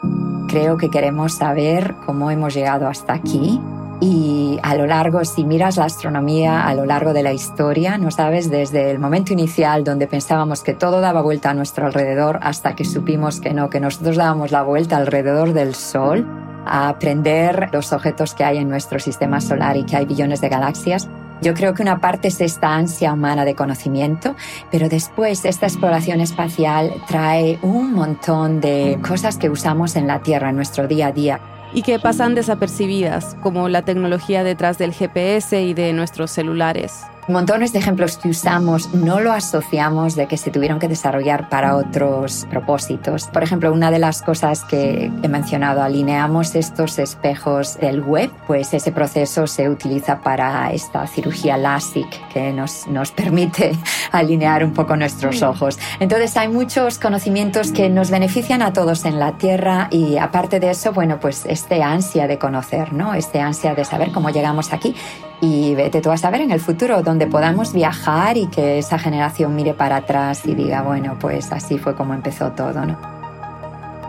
Creo 0.50 0.78
que 0.78 0.90
queremos 0.90 1.38
saber 1.38 1.96
cómo 2.06 2.30
hemos 2.32 2.54
llegado 2.54 2.90
hasta 2.90 3.14
aquí, 3.14 3.58
y 4.02 4.60
a 4.64 4.76
lo 4.76 4.86
largo, 4.86 5.26
si 5.26 5.44
miras 5.44 5.76
la 5.76 5.86
astronomía 5.86 6.66
a 6.66 6.74
lo 6.74 6.86
largo 6.86 7.12
de 7.12 7.22
la 7.22 7.34
historia, 7.34 7.98
no 7.98 8.12
sabes, 8.12 8.50
desde 8.50 8.92
el 8.92 9.00
momento 9.00 9.34
inicial 9.34 9.84
donde 9.84 10.08
pensábamos 10.08 10.64
que 10.64 10.74
todo 10.74 11.02
daba 11.02 11.22
vuelta 11.22 11.50
a 11.50 11.54
nuestro 11.54 11.86
alrededor 11.86 12.40
hasta 12.42 12.76
que 12.76 12.86
supimos 12.86 13.42
que 13.42 13.54
no, 13.54 13.70
que 13.70 13.82
nosotros 13.82 14.16
dábamos 14.16 14.52
la 14.52 14.64
vuelta 14.64 14.96
alrededor 14.96 15.52
del 15.54 15.76
Sol, 15.76 16.26
a 16.66 16.88
aprender 16.88 17.70
los 17.74 17.92
objetos 17.92 18.34
que 18.34 18.44
hay 18.44 18.58
en 18.58 18.70
nuestro 18.70 19.00
sistema 19.00 19.42
solar 19.42 19.76
y 19.76 19.84
que 19.84 19.98
hay 19.98 20.06
billones 20.06 20.40
de 20.40 20.50
galaxias. 20.50 21.10
Yo 21.42 21.54
creo 21.54 21.74
que 21.74 21.82
una 21.82 22.00
parte 22.00 22.28
es 22.28 22.42
esta 22.42 22.76
ansia 22.76 23.14
humana 23.14 23.44
de 23.44 23.56
conocimiento, 23.56 24.36
pero 24.72 24.88
después 24.88 25.46
esta 25.46 25.66
exploración 25.66 26.22
espacial 26.22 26.94
trae 27.08 27.60
un 27.62 27.94
montón 27.94 28.62
de 28.62 29.00
cosas 29.06 29.38
que 29.38 29.50
usamos 29.50 29.96
en 29.96 30.06
la 30.06 30.20
Tierra, 30.20 30.50
en 30.50 30.58
nuestro 30.58 30.88
día 30.88 31.08
a 31.08 31.12
día 31.12 31.40
y 31.74 31.82
que 31.84 32.00
pasan 32.00 32.36
desapercibidas, 32.36 33.36
como 33.42 33.70
la 33.70 33.84
tecnología 33.84 34.44
detrás 34.44 34.78
del 34.78 34.94
GPS 34.94 35.62
y 35.62 35.74
de 35.74 35.94
nuestros 35.94 36.32
celulares 36.32 37.04
montones 37.30 37.74
de 37.74 37.80
ejemplos 37.80 38.18
que 38.18 38.30
usamos 38.30 38.94
no 38.94 39.20
lo 39.20 39.32
asociamos 39.32 40.16
de 40.16 40.28
que 40.28 40.38
se 40.38 40.52
tuvieron 40.52 40.80
que 40.80 40.88
desarrollar 40.88 41.50
para 41.50 41.76
otros 41.76 42.48
propósitos. 42.50 43.28
Por 43.28 43.44
ejemplo, 43.44 43.72
una 43.72 43.92
de 43.92 44.00
las 44.00 44.22
cosas 44.22 44.64
que 44.64 45.12
he 45.22 45.28
mencionado, 45.28 45.82
alineamos 45.82 46.56
estos 46.56 47.00
espejos 47.00 47.78
del 47.80 48.02
web, 48.02 48.32
pues 48.48 48.74
ese 48.74 48.92
proceso 48.92 49.48
se 49.48 49.70
utiliza 49.70 50.22
para 50.22 50.72
esta 50.72 51.06
cirugía 51.08 51.58
LASIK 51.58 52.30
que 52.30 52.52
nos, 52.52 52.88
nos 52.88 53.12
permite 53.12 53.78
alinear 54.12 54.64
un 54.64 54.74
poco 54.74 54.96
nuestros 54.96 55.42
ojos. 55.42 55.78
Entonces 56.00 56.36
hay 56.38 56.48
muchos 56.48 57.00
conocimientos 57.00 57.72
que 57.72 57.90
nos 57.90 58.12
benefician 58.12 58.62
a 58.62 58.74
todos 58.74 59.06
en 59.06 59.20
la 59.20 59.38
Tierra 59.38 59.88
y 59.92 60.18
aparte 60.18 60.60
de 60.60 60.72
eso, 60.72 60.94
bueno, 60.94 61.20
pues 61.20 61.46
este 61.46 61.84
ansia 61.84 62.28
de 62.28 62.38
conocer, 62.38 62.94
¿no? 62.94 63.14
Este 63.14 63.40
ansia 63.40 63.76
de 63.76 63.86
saber 63.86 64.12
cómo 64.12 64.30
llegamos 64.30 64.74
aquí 64.74 64.96
y 65.42 65.76
vete 65.76 66.02
tú 66.02 66.12
a 66.12 66.18
saber 66.18 66.42
en 66.42 66.52
el 66.52 66.60
futuro 66.60 67.02
donde 67.02 67.28
podamos 67.28 67.74
viajar 67.74 68.38
y 68.38 68.48
que 68.48 68.78
esa 68.78 69.00
generación 69.00 69.56
mire 69.56 69.74
para 69.74 69.98
atrás 69.98 70.46
y 70.46 70.56
diga, 70.56 70.82
bueno, 70.82 71.18
pues 71.20 71.52
así 71.52 71.78
fue 71.78 71.96
como 71.96 72.14
empezó 72.14 72.52
todo, 72.52 72.86
¿no? 72.86 72.98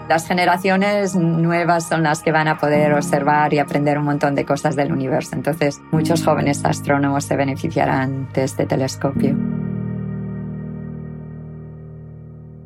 Las 0.08 0.26
generaciones 0.26 1.14
nuevas 1.14 1.86
son 1.86 2.02
las 2.02 2.20
que 2.20 2.32
van 2.32 2.48
a 2.48 2.58
poder 2.58 2.92
observar 2.94 3.54
y 3.54 3.60
aprender 3.60 3.96
un 3.96 4.06
montón 4.06 4.34
de 4.34 4.44
cosas 4.44 4.74
del 4.74 4.90
universo. 4.90 5.36
Entonces, 5.36 5.80
muchos 5.92 6.24
jóvenes 6.24 6.64
astrónomos 6.64 7.24
se 7.24 7.36
beneficiarán 7.36 8.28
de 8.32 8.42
este 8.42 8.66
telescopio. 8.66 9.36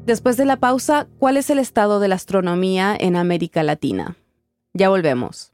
Después 0.06 0.38
de 0.38 0.46
la 0.46 0.56
pausa, 0.56 1.06
¿cuál 1.18 1.36
es 1.36 1.50
el 1.50 1.58
estado 1.58 2.00
de 2.00 2.08
la 2.08 2.14
astronomía 2.14 2.96
en 2.98 3.14
América 3.14 3.62
Latina? 3.62 4.16
Ya 4.72 4.88
volvemos. 4.88 5.53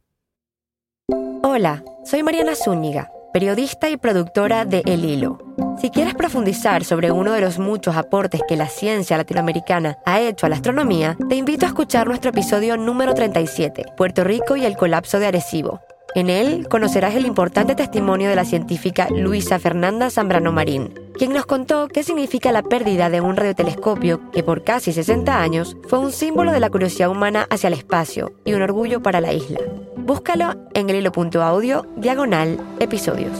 Hola, 1.43 1.83
soy 2.05 2.23
Mariana 2.23 2.55
Zúñiga, 2.55 3.11
periodista 3.33 3.89
y 3.89 3.97
productora 3.97 4.67
de 4.67 4.83
El 4.85 5.07
Hilo. 5.07 5.39
Si 5.81 5.89
quieres 5.89 6.15
profundizar 6.15 6.85
sobre 6.85 7.11
uno 7.11 7.33
de 7.33 7.41
los 7.41 7.59
muchos 7.59 7.97
aportes 7.97 8.43
que 8.47 8.57
la 8.57 8.67
ciencia 8.67 9.17
latinoamericana 9.17 9.97
ha 10.05 10.21
hecho 10.21 10.45
a 10.45 10.51
la 10.51 10.57
astronomía, 10.57 11.17
te 11.31 11.37
invito 11.37 11.65
a 11.65 11.71
escuchar 11.71 12.09
nuestro 12.09 12.29
episodio 12.31 12.77
número 12.77 13.15
37, 13.15 13.87
Puerto 13.97 14.23
Rico 14.23 14.57
y 14.57 14.67
el 14.67 14.77
colapso 14.77 15.19
de 15.19 15.29
Arecibo. 15.29 15.81
En 16.15 16.29
él 16.29 16.67
conocerás 16.69 17.15
el 17.15 17.25
importante 17.25 17.77
testimonio 17.77 18.29
de 18.29 18.35
la 18.35 18.45
científica 18.45 19.07
Luisa 19.11 19.61
Fernanda 19.61 20.11
Zambrano 20.11 20.51
Marín, 20.51 20.93
quien 21.17 21.33
nos 21.33 21.47
contó 21.47 21.87
qué 21.87 22.03
significa 22.03 22.51
la 22.51 22.65
pérdida 22.65 23.11
de 23.11 23.21
un 23.21 23.37
radiotelescopio 23.37 24.21
que 24.33 24.43
por 24.43 24.65
casi 24.65 24.93
60 24.93 25.41
años 25.41 25.77
fue 25.89 26.01
un 26.01 26.11
símbolo 26.11 26.51
de 26.51 26.59
la 26.59 26.69
curiosidad 26.69 27.11
humana 27.11 27.47
hacia 27.49 27.69
el 27.69 27.75
espacio 27.75 28.33
y 28.45 28.55
un 28.55 28.63
orgullo 28.63 29.01
para 29.01 29.21
la 29.21 29.33
isla. 29.33 29.61
Búscalo 29.97 30.57
en 30.75 30.91
el 30.91 30.97
hilo.audio, 30.97 31.87
diagonal, 31.97 32.59
episodios. 32.81 33.39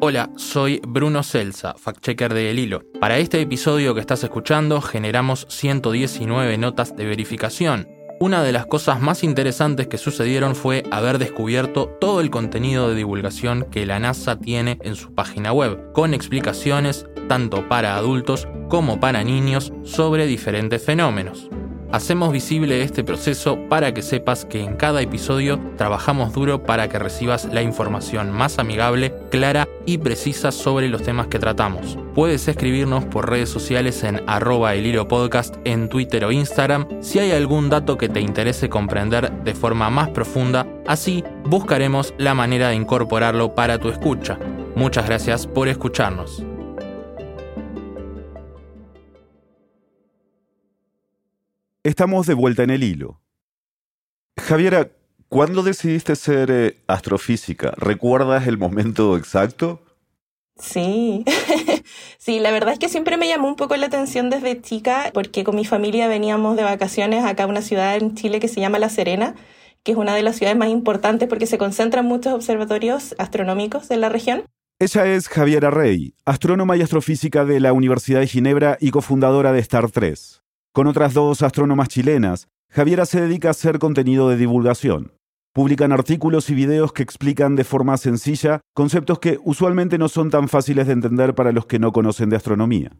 Hola, 0.00 0.30
soy 0.36 0.80
Bruno 0.88 1.22
Celsa, 1.22 1.74
fact-checker 1.74 2.32
de 2.32 2.50
El 2.50 2.58
Hilo. 2.58 2.84
Para 3.00 3.18
este 3.18 3.38
episodio 3.38 3.94
que 3.94 4.00
estás 4.00 4.24
escuchando 4.24 4.80
generamos 4.80 5.46
119 5.50 6.56
notas 6.56 6.96
de 6.96 7.04
verificación 7.04 7.99
Una 8.22 8.42
de 8.42 8.52
las 8.52 8.66
cosas 8.66 9.00
más 9.00 9.24
interesantes 9.24 9.86
que 9.86 9.96
sucedieron 9.96 10.54
fue 10.54 10.82
haber 10.90 11.16
descubierto 11.16 11.86
todo 12.02 12.20
el 12.20 12.28
contenido 12.28 12.90
de 12.90 12.94
divulgación 12.94 13.66
que 13.70 13.86
la 13.86 13.98
NASA 13.98 14.38
tiene 14.38 14.76
en 14.82 14.94
su 14.94 15.14
página 15.14 15.54
web, 15.54 15.90
con 15.94 16.12
explicaciones 16.12 17.06
tanto 17.30 17.66
para 17.66 17.96
adultos 17.96 18.46
como 18.68 19.00
para 19.00 19.24
niños 19.24 19.72
sobre 19.84 20.26
diferentes 20.26 20.84
fenómenos. 20.84 21.48
Hacemos 21.92 22.30
visible 22.30 22.82
este 22.82 23.02
proceso 23.04 23.58
para 23.70 23.94
que 23.94 24.02
sepas 24.02 24.44
que 24.44 24.62
en 24.62 24.76
cada 24.76 25.00
episodio 25.00 25.58
trabajamos 25.78 26.34
duro 26.34 26.62
para 26.64 26.90
que 26.90 26.98
recibas 26.98 27.46
la 27.46 27.62
información 27.62 28.30
más 28.32 28.58
amigable, 28.58 29.14
clara 29.30 29.66
y 29.86 29.96
precisa 29.96 30.52
sobre 30.52 30.90
los 30.90 31.02
temas 31.02 31.28
que 31.28 31.38
tratamos. 31.38 31.96
Puedes 32.14 32.48
escribirnos 32.48 33.04
por 33.04 33.30
redes 33.30 33.48
sociales 33.48 34.02
en 34.02 34.20
arroba 34.28 34.74
el 34.74 35.06
podcast 35.06 35.54
en 35.64 35.88
Twitter 35.88 36.24
o 36.24 36.32
Instagram 36.32 36.88
si 37.00 37.20
hay 37.20 37.30
algún 37.30 37.70
dato 37.70 37.96
que 37.96 38.08
te 38.08 38.20
interese 38.20 38.68
comprender 38.68 39.30
de 39.44 39.54
forma 39.54 39.90
más 39.90 40.08
profunda, 40.08 40.66
así 40.88 41.22
buscaremos 41.44 42.12
la 42.18 42.34
manera 42.34 42.70
de 42.70 42.74
incorporarlo 42.74 43.54
para 43.54 43.78
tu 43.78 43.90
escucha. 43.90 44.40
Muchas 44.74 45.06
gracias 45.06 45.46
por 45.46 45.68
escucharnos. 45.68 46.44
Estamos 51.84 52.26
de 52.26 52.34
vuelta 52.34 52.64
en 52.64 52.70
el 52.70 52.82
hilo. 52.82 53.20
Javiera, 54.36 54.90
¿cuándo 55.28 55.62
decidiste 55.62 56.16
ser 56.16 56.50
eh, 56.50 56.76
astrofísica? 56.88 57.72
¿Recuerdas 57.76 58.48
el 58.48 58.58
momento 58.58 59.16
exacto? 59.16 59.82
Sí, 60.60 61.24
sí, 62.18 62.38
la 62.40 62.50
verdad 62.50 62.72
es 62.72 62.78
que 62.78 62.88
siempre 62.88 63.16
me 63.16 63.28
llamó 63.28 63.48
un 63.48 63.56
poco 63.56 63.76
la 63.76 63.86
atención 63.86 64.30
desde 64.30 64.60
chica 64.60 65.10
porque 65.14 65.44
con 65.44 65.56
mi 65.56 65.64
familia 65.64 66.08
veníamos 66.08 66.56
de 66.56 66.62
vacaciones 66.62 67.24
acá 67.24 67.44
a 67.44 67.46
una 67.46 67.62
ciudad 67.62 67.96
en 67.96 68.14
Chile 68.14 68.40
que 68.40 68.48
se 68.48 68.60
llama 68.60 68.78
La 68.78 68.88
Serena, 68.88 69.34
que 69.82 69.92
es 69.92 69.98
una 69.98 70.14
de 70.14 70.22
las 70.22 70.36
ciudades 70.36 70.58
más 70.58 70.68
importantes 70.68 71.28
porque 71.28 71.46
se 71.46 71.58
concentran 71.58 72.06
muchos 72.06 72.34
observatorios 72.34 73.14
astronómicos 73.18 73.88
de 73.88 73.96
la 73.96 74.08
región. 74.08 74.44
Ella 74.78 75.06
es 75.06 75.28
Javiera 75.28 75.70
Rey, 75.70 76.14
astrónoma 76.24 76.76
y 76.76 76.82
astrofísica 76.82 77.44
de 77.44 77.60
la 77.60 77.72
Universidad 77.72 78.20
de 78.20 78.26
Ginebra 78.26 78.78
y 78.80 78.90
cofundadora 78.90 79.52
de 79.52 79.58
Star 79.60 79.90
3. 79.90 80.42
Con 80.72 80.86
otras 80.86 81.12
dos 81.12 81.42
astrónomas 81.42 81.88
chilenas, 81.88 82.48
Javiera 82.70 83.04
se 83.04 83.20
dedica 83.20 83.48
a 83.48 83.50
hacer 83.50 83.78
contenido 83.78 84.28
de 84.28 84.36
divulgación. 84.36 85.12
Publican 85.52 85.90
artículos 85.90 86.48
y 86.48 86.54
videos 86.54 86.92
que 86.92 87.02
explican 87.02 87.56
de 87.56 87.64
forma 87.64 87.96
sencilla 87.96 88.60
conceptos 88.72 89.18
que 89.18 89.40
usualmente 89.42 89.98
no 89.98 90.08
son 90.08 90.30
tan 90.30 90.48
fáciles 90.48 90.86
de 90.86 90.92
entender 90.92 91.34
para 91.34 91.50
los 91.50 91.66
que 91.66 91.80
no 91.80 91.90
conocen 91.90 92.30
de 92.30 92.36
astronomía. 92.36 92.92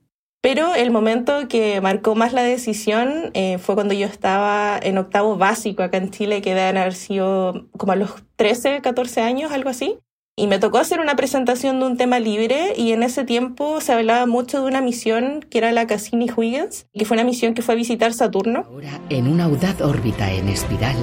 Pero 0.43 0.75
el 0.75 0.91
momento 0.91 1.47
que 1.49 1.81
marcó 1.81 2.17
más 2.17 2.33
la 2.33 2.43
decisión 2.43 3.31
eh, 3.35 3.59
fue 3.59 3.77
cuando 3.77 3.95
yo 3.95 4.07
estaba 4.07 4.81
en 4.83 4.99
octavo 4.99 5.37
básico 5.37 5.85
acá 5.85 5.99
en 5.99 6.11
Chile, 6.11 6.43
que 6.43 6.55
deben 6.55 6.79
haber 6.79 6.95
sido 6.95 7.69
como 7.77 7.93
a 7.93 7.97
los 7.97 8.15
13, 8.35 8.81
14 8.81 9.21
años, 9.21 9.53
algo 9.53 9.69
así. 9.69 9.99
Y 10.37 10.47
me 10.47 10.59
tocó 10.59 10.79
hacer 10.79 11.01
una 11.01 11.15
presentación 11.15 11.79
de 11.79 11.87
un 11.87 11.97
tema 11.99 12.19
libre 12.19 12.73
y 12.77 12.93
en 12.93 13.03
ese 13.03 13.25
tiempo 13.25 13.81
se 13.81 13.93
hablaba 13.93 14.27
mucho 14.27 14.63
de 14.63 14.69
una 14.69 14.81
misión 14.81 15.45
que 15.51 15.59
era 15.59 15.71
la 15.71 15.87
Cassini-Huygens, 15.87 16.87
que 16.95 17.05
fue 17.05 17.17
una 17.17 17.25
misión 17.25 17.53
que 17.53 17.63
fue 17.63 17.75
a 17.75 17.77
visitar 17.77 18.15
Saturno. 18.15 18.65
Ahora, 18.67 18.99
en 19.11 19.29
una 19.29 19.45
audaz 19.45 19.83
órbita 19.83 20.33
en 20.33 20.49
espiral, 20.49 20.97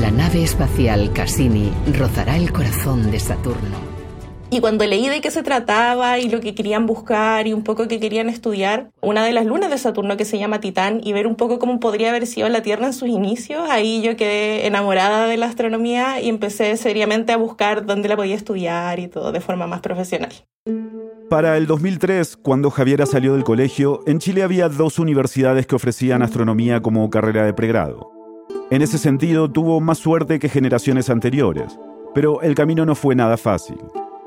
la 0.00 0.10
nave 0.10 0.42
espacial 0.42 1.12
Cassini 1.12 1.70
rozará 1.98 2.38
el 2.38 2.50
corazón 2.50 3.10
de 3.10 3.20
Saturno 3.20 3.92
y 4.48 4.60
cuando 4.60 4.84
leí 4.86 5.08
de 5.08 5.22
qué 5.22 5.30
se 5.30 5.42
trataba 5.42 6.18
y 6.18 6.28
lo 6.28 6.40
que 6.40 6.54
querían 6.54 6.86
buscar 6.86 7.46
y 7.46 7.54
un 7.54 7.64
poco 7.64 7.88
que 7.88 7.98
querían 7.98 8.28
estudiar, 8.28 8.90
una 9.00 9.24
de 9.24 9.32
las 9.32 9.46
lunas 9.46 9.70
de 9.70 9.78
Saturno 9.78 10.18
que 10.18 10.26
se 10.26 10.38
llama 10.38 10.60
Titán 10.60 11.00
y 11.02 11.14
ver 11.14 11.26
un 11.26 11.36
poco 11.36 11.58
cómo 11.58 11.80
podría 11.80 12.10
haber 12.10 12.26
sido 12.26 12.50
la 12.50 12.60
Tierra 12.60 12.84
en 12.84 12.92
sus 12.92 13.08
inicios, 13.08 13.62
ahí 13.70 14.02
yo 14.02 14.14
quedé 14.14 14.66
enamorada 14.66 15.26
de 15.26 15.38
la 15.38 15.46
astronomía 15.46 16.20
y 16.20 16.28
empecé 16.28 16.76
seriamente 16.76 17.32
a 17.32 17.38
buscar 17.38 17.86
dónde 17.86 18.10
la 18.10 18.16
podía 18.16 18.34
estudiar 18.34 18.98
y 18.98 19.08
todo 19.08 19.32
de 19.32 19.40
forma 19.40 19.66
más 19.66 19.80
profesional. 19.80 20.32
Para 21.30 21.56
el 21.56 21.66
2003, 21.66 22.36
cuando 22.36 22.70
Javiera 22.70 23.06
salió 23.06 23.32
del 23.32 23.44
colegio, 23.44 24.02
en 24.06 24.18
Chile 24.18 24.42
había 24.42 24.68
dos 24.68 24.98
universidades 24.98 25.66
que 25.66 25.76
ofrecían 25.76 26.20
astronomía 26.20 26.82
como 26.82 27.08
carrera 27.08 27.46
de 27.46 27.54
pregrado. 27.54 28.11
En 28.72 28.80
ese 28.80 28.96
sentido, 28.96 29.50
tuvo 29.50 29.82
más 29.82 29.98
suerte 29.98 30.38
que 30.38 30.48
generaciones 30.48 31.10
anteriores, 31.10 31.78
pero 32.14 32.40
el 32.40 32.54
camino 32.54 32.86
no 32.86 32.94
fue 32.94 33.14
nada 33.14 33.36
fácil. 33.36 33.76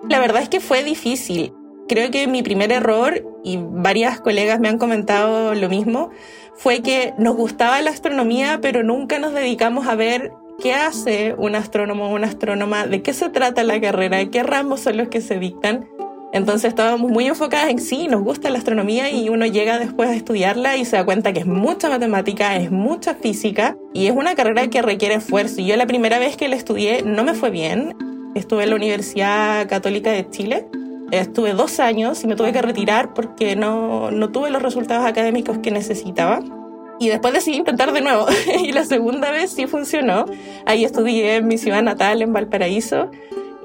La 0.08 0.19
verdad 0.19 0.43
es 0.43 0.49
que 0.49 0.60
fue 0.60 0.84
difícil. 0.84 1.51
Creo 1.88 2.12
que 2.12 2.27
mi 2.27 2.43
primer 2.43 2.71
error, 2.71 3.23
y 3.43 3.58
varias 3.60 4.21
colegas 4.21 4.60
me 4.60 4.69
han 4.69 4.77
comentado 4.77 5.55
lo 5.55 5.67
mismo, 5.67 6.12
fue 6.53 6.84
que 6.84 7.15
nos 7.17 7.36
gustaba 7.36 7.81
la 7.81 7.89
astronomía, 7.89 8.60
pero 8.62 8.84
nunca 8.84 9.17
nos 9.17 9.34
dedicamos 9.34 9.88
a 9.88 9.95
ver 9.95 10.31
qué 10.62 10.75
hace 10.75 11.34
un 11.39 11.55
astrónomo 11.55 12.12
o 12.12 12.13
una 12.13 12.27
astrónoma, 12.27 12.86
de 12.86 13.01
qué 13.01 13.13
se 13.13 13.29
trata 13.29 13.63
la 13.63 13.81
carrera, 13.81 14.23
qué 14.29 14.43
ramos 14.43 14.81
son 14.81 14.97
los 14.97 15.08
que 15.08 15.21
se 15.21 15.39
dictan. 15.39 15.88
Entonces 16.36 16.67
estábamos 16.67 17.10
muy 17.10 17.28
enfocadas 17.28 17.69
en 17.69 17.80
sí, 17.80 18.10
nos 18.10 18.21
gusta 18.21 18.50
la 18.50 18.58
astronomía 18.58 19.10
y 19.10 19.30
uno 19.30 19.45
llega 19.45 19.80
después 19.80 20.10
a 20.10 20.15
estudiarla 20.15 20.76
y 20.76 20.84
se 20.84 20.98
da 20.98 21.06
cuenta 21.06 21.32
que 21.32 21.39
es 21.39 21.45
mucha 21.45 21.88
matemática, 21.88 22.58
es 22.58 22.71
mucha 22.71 23.15
física 23.15 23.78
y 23.93 24.08
es 24.08 24.12
una 24.13 24.36
carrera 24.36 24.67
que 24.67 24.82
requiere 24.82 25.15
esfuerzo. 25.15 25.62
Y 25.62 25.67
yo 25.67 25.78
la 25.78 25.88
primera 25.88 26.19
vez 26.19 26.36
que 26.36 26.50
la 26.50 26.58
estudié 26.58 27.04
no 27.04 27.24
me 27.24 27.36
fue 27.36 27.52
bien. 27.52 27.95
Estuve 28.36 28.63
en 28.63 28.71
la 28.71 28.76
Universidad 28.76 29.69
Católica 29.69 30.12
de 30.12 30.30
Chile. 30.30 30.67
Estuve 31.12 31.54
dos 31.54 31.80
años 31.80 32.21
y 32.26 32.28
me 32.28 32.36
tuve 32.36 32.52
que 32.52 32.62
retirar 32.62 33.13
porque 33.13 33.56
no, 33.56 34.12
no 34.12 34.30
tuve 34.30 34.50
los 34.50 34.62
resultados 34.62 35.06
académicos 35.06 35.60
que 35.60 35.71
necesitaba. 35.71 36.41
Y 37.00 37.08
después 37.08 37.34
decidí 37.34 37.56
intentar 37.56 37.93
de 37.93 38.02
nuevo. 38.02 38.26
y 38.62 38.74
la 38.74 38.84
segunda 38.84 39.32
vez 39.32 39.52
sí 39.52 39.67
funcionó. 39.67 40.26
Ahí 40.65 40.84
estudié 40.84 41.38
en 41.38 41.48
mi 41.48 41.58
ciudad 41.58 41.82
natal, 41.82 42.21
en 42.21 42.34
Valparaíso. 42.34 43.10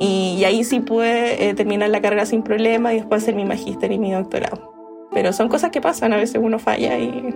Y, 0.03 0.43
ahí 0.45 0.65
sí 0.65 0.81
pude 0.81 1.51
eh, 1.51 1.55
terminar 1.55 1.91
la 1.91 2.01
carrera 2.01 2.25
sin 2.25 2.43
problema 2.43 2.93
y 2.95 2.97
después 2.97 3.23
hacer 3.23 3.35
mi 3.35 3.45
magíster 3.45 3.93
y 3.93 3.99
mi 3.99 4.13
doctorado. 4.13 4.73
Pero 5.13 5.33
son 5.35 5.49
cosas 5.49 5.71
que 5.71 5.83
pasan, 5.83 6.15
a 6.15 6.17
veces 6.17 6.41
uno 6.43 6.59
falla 6.59 6.99
y 6.99 7.35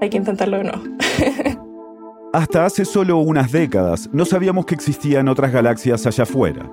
hay 0.00 0.08
que 0.08 0.16
intentarlo 0.16 0.56
de 0.56 0.64
nuevo. 0.64 0.82
Hasta 2.32 2.64
hace 2.64 2.86
solo 2.86 3.18
unas 3.18 3.52
décadas 3.52 4.08
no 4.10 4.24
sabíamos 4.24 4.64
que 4.64 4.74
existían 4.74 5.28
otras 5.28 5.52
galaxias 5.52 6.06
allá 6.06 6.22
afuera. 6.22 6.70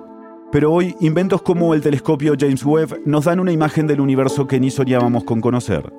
Pero 0.54 0.72
hoy 0.72 0.96
inventos 1.02 1.42
como 1.42 1.74
el 1.74 1.82
telescopio 1.82 2.34
James 2.40 2.64
Webb 2.64 3.02
nos 3.06 3.26
dan 3.26 3.42
una 3.42 3.52
imagen 3.52 3.88
del 3.88 4.00
universo 4.00 4.48
que 4.48 4.60
ni 4.60 4.72
soñábamos 4.72 5.26
con 5.26 5.42
conocer. 5.42 5.92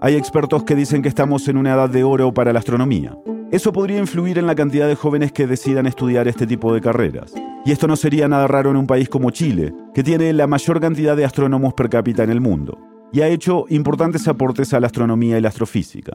Hay 0.00 0.14
expertos 0.14 0.62
que 0.62 0.76
dicen 0.76 1.02
que 1.02 1.08
estamos 1.08 1.48
en 1.48 1.56
una 1.56 1.74
edad 1.74 1.90
de 1.90 2.04
oro 2.04 2.32
para 2.32 2.52
la 2.52 2.60
astronomía. 2.60 3.18
Eso 3.52 3.72
podría 3.72 3.98
influir 3.98 4.38
en 4.38 4.46
la 4.46 4.54
cantidad 4.54 4.86
de 4.86 4.94
jóvenes 4.94 5.32
que 5.32 5.48
decidan 5.48 5.86
estudiar 5.86 6.28
este 6.28 6.46
tipo 6.46 6.72
de 6.72 6.80
carreras. 6.80 7.34
Y 7.64 7.72
esto 7.72 7.88
no 7.88 7.96
sería 7.96 8.28
nada 8.28 8.46
raro 8.46 8.70
en 8.70 8.76
un 8.76 8.86
país 8.86 9.08
como 9.08 9.32
Chile, 9.32 9.72
que 9.92 10.04
tiene 10.04 10.32
la 10.32 10.46
mayor 10.46 10.80
cantidad 10.80 11.16
de 11.16 11.24
astrónomos 11.24 11.74
per 11.74 11.90
cápita 11.90 12.22
en 12.22 12.30
el 12.30 12.40
mundo, 12.40 12.78
y 13.12 13.22
ha 13.22 13.28
hecho 13.28 13.64
importantes 13.68 14.28
aportes 14.28 14.72
a 14.72 14.78
la 14.78 14.86
astronomía 14.86 15.36
y 15.36 15.40
la 15.40 15.48
astrofísica. 15.48 16.12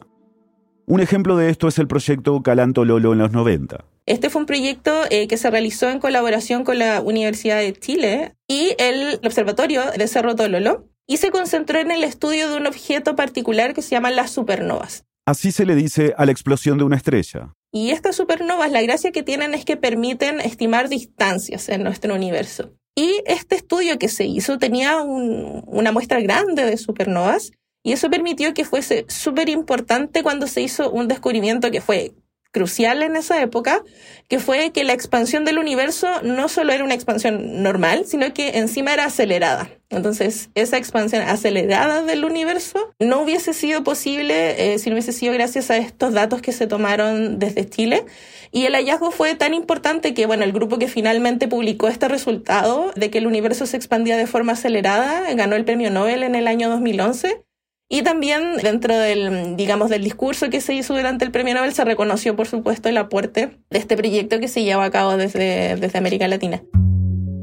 Un 0.85 1.01
ejemplo 1.01 1.35
de 1.35 1.49
esto 1.49 1.67
es 1.67 1.77
el 1.77 1.87
proyecto 1.87 2.41
Calanto 2.41 2.85
Lolo 2.85 3.11
en 3.11 3.19
los 3.19 3.31
90. 3.31 3.83
Este 4.05 4.29
fue 4.29 4.41
un 4.41 4.45
proyecto 4.45 4.93
eh, 5.09 5.27
que 5.27 5.35
se 5.35 5.51
realizó 5.51 5.89
en 5.89 5.99
colaboración 5.99 6.63
con 6.63 6.79
la 6.79 7.01
Universidad 7.01 7.57
de 7.57 7.73
Chile 7.73 8.35
y 8.47 8.75
el 8.77 9.19
Observatorio 9.25 9.81
de 9.97 10.07
Cerro 10.07 10.35
Tololo 10.35 10.87
y 11.05 11.17
se 11.17 11.31
concentró 11.31 11.79
en 11.79 11.91
el 11.91 12.05
estudio 12.05 12.49
de 12.49 12.55
un 12.55 12.67
objeto 12.67 13.15
particular 13.17 13.73
que 13.73 13.81
se 13.81 13.89
llama 13.89 14.09
las 14.11 14.31
supernovas. 14.31 15.05
Así 15.27 15.51
se 15.51 15.65
le 15.65 15.73
dice 15.73 16.13
a 16.17 16.25
la 16.25 16.31
explosión 16.31 16.77
de 16.77 16.83
una 16.83 16.97
estrella. 16.97 17.55
Y 17.71 17.89
estas 17.89 18.15
supernovas, 18.15 18.71
la 18.71 18.83
gracia 18.83 19.11
que 19.11 19.23
tienen 19.23 19.55
es 19.55 19.65
que 19.65 19.75
permiten 19.75 20.39
estimar 20.39 20.87
distancias 20.87 21.67
en 21.69 21.83
nuestro 21.83 22.13
universo. 22.13 22.73
Y 22.95 23.21
este 23.25 23.55
estudio 23.55 23.97
que 23.97 24.07
se 24.07 24.25
hizo 24.25 24.59
tenía 24.59 25.01
una 25.01 25.91
muestra 25.91 26.21
grande 26.21 26.63
de 26.63 26.77
supernovas 26.77 27.51
y 27.83 27.91
eso 27.91 28.09
permitió 28.09 28.53
que 28.53 28.65
fuese 28.65 29.05
súper 29.09 29.49
importante 29.49 30.23
cuando 30.23 30.47
se 30.47 30.61
hizo 30.61 30.91
un 30.91 31.07
descubrimiento 31.07 31.71
que 31.71 31.81
fue 31.81 32.13
crucial 32.55 33.03
en 33.03 33.17
esa 33.17 33.41
época, 33.41 33.83
que 34.29 34.39
fue 34.39 34.71
que 34.71 34.85
la 34.85 34.93
expansión 34.93 35.43
del 35.43 35.57
universo 35.57 36.07
no 36.23 36.47
solo 36.47 36.71
era 36.71 36.85
una 36.85 36.93
expansión 36.93 37.61
normal, 37.61 38.05
sino 38.05 38.33
que 38.33 38.57
encima 38.57 38.93
era 38.93 39.03
acelerada. 39.03 39.69
Entonces, 39.89 40.51
esa 40.55 40.77
expansión 40.77 41.21
acelerada 41.23 42.03
del 42.03 42.23
universo 42.23 42.93
no 42.97 43.21
hubiese 43.21 43.51
sido 43.53 43.83
posible 43.83 44.73
eh, 44.73 44.79
si 44.79 44.89
no 44.89 44.93
hubiese 44.93 45.11
sido 45.11 45.33
gracias 45.33 45.69
a 45.69 45.75
estos 45.75 46.13
datos 46.13 46.41
que 46.41 46.53
se 46.53 46.65
tomaron 46.65 47.39
desde 47.39 47.69
Chile. 47.69 48.05
Y 48.53 48.63
el 48.63 48.73
hallazgo 48.73 49.11
fue 49.11 49.35
tan 49.35 49.53
importante 49.53 50.13
que, 50.13 50.25
bueno, 50.25 50.45
el 50.45 50.53
grupo 50.53 50.79
que 50.79 50.87
finalmente 50.87 51.49
publicó 51.49 51.89
este 51.89 52.07
resultado 52.07 52.93
de 52.95 53.09
que 53.09 53.17
el 53.17 53.27
universo 53.27 53.65
se 53.65 53.75
expandía 53.75 54.15
de 54.15 54.27
forma 54.27 54.53
acelerada 54.53 55.29
ganó 55.33 55.57
el 55.57 55.65
premio 55.65 55.91
Nobel 55.91 56.23
en 56.23 56.35
el 56.35 56.47
año 56.47 56.69
2011 56.69 57.44
y 57.89 58.01
también 58.01 58.57
dentro 58.57 58.97
del, 58.97 59.55
digamos, 59.55 59.89
del 59.89 60.03
discurso 60.03 60.49
que 60.49 60.61
se 60.61 60.73
hizo 60.73 60.95
durante 60.95 61.23
el 61.25 61.31
premio 61.31 61.53
Nobel 61.53 61.73
se 61.73 61.85
reconoció, 61.85 62.35
por 62.35 62.47
supuesto, 62.47 62.89
el 62.89 62.97
aporte 62.97 63.59
de 63.69 63.77
este 63.77 63.95
proyecto 63.95 64.39
que 64.39 64.47
se 64.47 64.63
lleva 64.63 64.85
a 64.85 64.91
cabo 64.91 65.17
desde, 65.17 65.75
desde 65.75 65.97
América 65.97 66.27
Latina. 66.27 66.63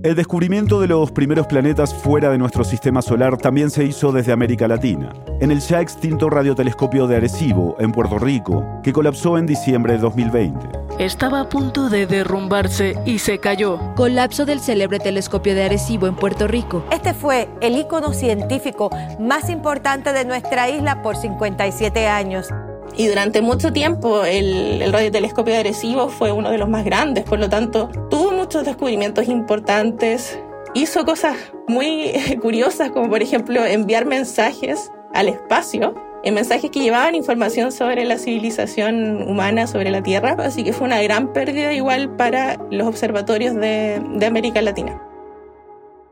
El 0.03 0.17
descubrimiento 0.17 0.81
de 0.81 0.89
los 0.89 1.13
primeros 1.13 1.47
planetas 1.47 1.95
fuera 1.95 2.29
de 2.31 2.37
nuestro 2.37 2.65
sistema 2.65 3.03
solar 3.03 3.37
también 3.37 3.71
se 3.71 3.85
hizo 3.85 4.11
desde 4.11 4.33
América 4.33 4.67
Latina, 4.67 5.13
en 5.39 5.53
el 5.53 5.61
ya 5.61 5.81
extinto 5.81 6.29
radiotelescopio 6.29 7.07
de 7.07 7.19
Arecibo, 7.19 7.77
en 7.79 7.93
Puerto 7.93 8.19
Rico, 8.19 8.65
que 8.83 8.93
colapsó 8.93 9.39
en 9.39 9.47
diciembre 9.47 9.93
de 9.93 10.01
2020. 10.01 10.59
Estaba 10.99 11.43
a 11.43 11.49
punto 11.49 11.89
de 11.89 12.09
derrumbarse 12.09 12.97
y 13.07 13.21
se 13.21 13.39
cayó. 13.39 13.79
Colapso 13.95 14.45
del 14.45 14.59
célebre 14.59 14.99
telescopio 14.99 15.55
de 15.55 15.63
Arecibo 15.63 16.09
en 16.09 16.17
Puerto 16.17 16.49
Rico. 16.49 16.85
Este 16.91 17.15
fue 17.15 17.49
el 17.61 17.77
ícono 17.77 18.13
científico 18.13 18.91
más 19.21 19.49
importante 19.51 20.13
de 20.13 20.25
nuestra 20.25 20.69
isla 20.69 21.01
por 21.03 21.15
57 21.15 22.09
años. 22.09 22.49
Y 22.97 23.07
durante 23.07 23.41
mucho 23.41 23.73
tiempo 23.73 24.25
el, 24.25 24.83
el 24.83 24.93
radiotelescopio 24.93 25.55
de 25.55 25.61
Arecibo 25.61 26.09
fue 26.09 26.33
uno 26.33 26.51
de 26.51 26.59
los 26.59 26.69
más 26.69 26.85
grandes, 26.85 27.25
por 27.25 27.39
lo 27.39 27.49
tanto 27.49 27.89
tuvo 28.11 28.33
muchos 28.33 28.65
descubrimientos 28.65 29.29
importantes, 29.29 30.39
hizo 30.75 31.05
cosas 31.05 31.37
muy 31.69 32.13
curiosas 32.43 32.91
como 32.91 33.09
por 33.09 33.23
ejemplo 33.23 33.65
enviar 33.65 34.07
mensajes 34.07 34.91
al 35.15 35.29
espacio, 35.29 35.95
en 36.25 36.35
mensajes 36.35 36.71
que 36.71 36.81
llevaban 36.81 37.15
información 37.15 37.73
sobre 37.73 38.05
la 38.05 38.19
civilización 38.19 39.23
humana, 39.29 39.67
sobre 39.67 39.91
la 39.91 40.03
Tierra, 40.03 40.37
así 40.39 40.63
que 40.63 40.73
fue 40.73 40.87
una 40.87 41.03
gran 41.03 41.33
pérdida 41.33 41.73
igual 41.73 42.15
para 42.17 42.59
los 42.71 42.87
observatorios 42.87 43.55
de, 43.55 44.01
de 44.15 44.27
América 44.27 44.63
Latina. 44.63 45.03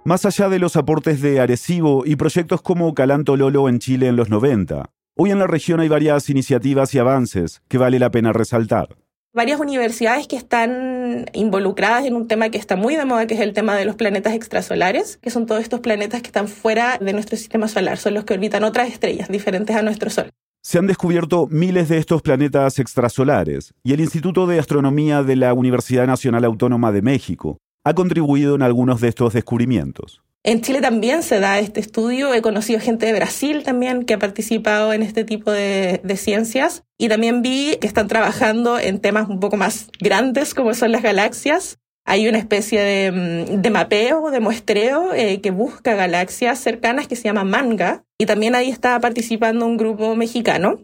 Más 0.05 0.25
allá 0.25 0.49
de 0.49 0.59
los 0.59 0.77
aportes 0.77 1.21
de 1.21 1.41
Arecibo 1.41 2.05
y 2.05 2.17
proyectos 2.17 2.63
como 2.63 2.95
Calanto 2.95 3.37
Lolo 3.37 3.69
en 3.69 3.79
Chile 3.79 4.09
en 4.09 4.17
los 4.17 4.31
90, 4.31 4.91
Hoy 5.23 5.33
en 5.33 5.39
la 5.39 5.47
región 5.47 5.81
hay 5.81 5.89
varias 5.89 6.31
iniciativas 6.31 6.95
y 6.95 6.99
avances 6.99 7.61
que 7.69 7.77
vale 7.77 7.99
la 7.99 8.11
pena 8.11 8.33
resaltar. 8.33 8.97
Varias 9.35 9.61
universidades 9.61 10.27
que 10.27 10.37
están 10.37 11.27
involucradas 11.35 12.07
en 12.07 12.15
un 12.15 12.27
tema 12.27 12.49
que 12.49 12.57
está 12.57 12.75
muy 12.75 12.97
de 12.97 13.05
moda, 13.05 13.27
que 13.27 13.35
es 13.35 13.41
el 13.41 13.53
tema 13.53 13.77
de 13.77 13.85
los 13.85 13.97
planetas 13.97 14.33
extrasolares, 14.33 15.19
que 15.19 15.29
son 15.29 15.45
todos 15.45 15.61
estos 15.61 15.81
planetas 15.81 16.23
que 16.23 16.29
están 16.29 16.49
fuera 16.49 16.97
de 16.97 17.13
nuestro 17.13 17.37
sistema 17.37 17.69
solar, 17.69 17.99
son 17.99 18.15
los 18.15 18.25
que 18.25 18.33
orbitan 18.33 18.65
otras 18.65 18.89
estrellas 18.89 19.29
diferentes 19.29 19.77
a 19.77 19.83
nuestro 19.83 20.09
Sol. 20.09 20.31
Se 20.63 20.79
han 20.79 20.87
descubierto 20.87 21.47
miles 21.51 21.91
de 21.91 21.99
estos 21.99 22.23
planetas 22.23 22.79
extrasolares 22.79 23.75
y 23.83 23.93
el 23.93 24.01
Instituto 24.01 24.47
de 24.47 24.59
Astronomía 24.59 25.23
de 25.23 25.37
la 25.37 25.53
Universidad 25.53 26.07
Nacional 26.07 26.47
Autónoma 26.47 26.93
de 26.93 27.03
México 27.03 27.59
ha 27.85 27.93
contribuido 27.93 28.55
en 28.55 28.63
algunos 28.63 29.03
de 29.03 29.09
estos 29.09 29.35
descubrimientos. 29.35 30.23
En 30.43 30.63
Chile 30.63 30.81
también 30.81 31.23
se 31.23 31.39
da 31.39 31.59
este 31.59 31.81
estudio. 31.81 32.33
He 32.33 32.41
conocido 32.41 32.81
gente 32.81 33.05
de 33.05 33.13
Brasil 33.13 33.63
también 33.63 34.05
que 34.05 34.15
ha 34.15 34.19
participado 34.19 34.95
en 34.95 35.03
este 35.03 35.25
tipo 35.25 35.51
de, 35.51 36.01
ciencias. 36.17 36.85
Y 36.97 37.09
también 37.09 37.43
vi 37.43 37.77
que 37.79 37.87
están 37.87 38.09
trabajando 38.09 38.79
en 38.79 39.01
temas 39.01 39.29
un 39.29 39.39
poco 39.39 39.59
más 39.59 39.89
grandes 40.01 40.55
como 40.55 40.73
son 40.73 40.93
las 40.93 41.03
galaxias. 41.03 41.79
Hay 42.07 42.27
una 42.27 42.39
especie 42.39 42.81
de, 42.81 43.59
mm, 43.59 43.71
mapeo, 43.71 44.31
de 44.31 44.41
muestreo 44.41 45.13
eh, 45.13 45.43
que 45.43 45.51
busca 45.51 45.95
galaxias 45.95 46.59
cercanas 46.59 47.07
que 47.07 47.17
se 47.17 47.25
llama 47.25 47.45
MANGA. 47.45 48.05
Y 48.17 48.25
también 48.25 48.55
ahí 48.55 48.71
está 48.71 48.99
participando 48.99 49.67
un 49.67 49.77
grupo 49.77 50.17
mexicano. 50.17 50.81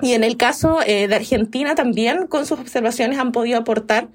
Y 0.00 0.12
en 0.12 0.24
el 0.24 0.38
caso 0.38 0.80
eh, 0.86 1.06
de 1.06 1.14
Argentina 1.14 1.74
también, 1.74 2.26
con 2.28 2.46
sus 2.46 2.58
observaciones 2.60 3.18
han 3.18 3.32
podido 3.32 3.58
aportar 3.58 4.08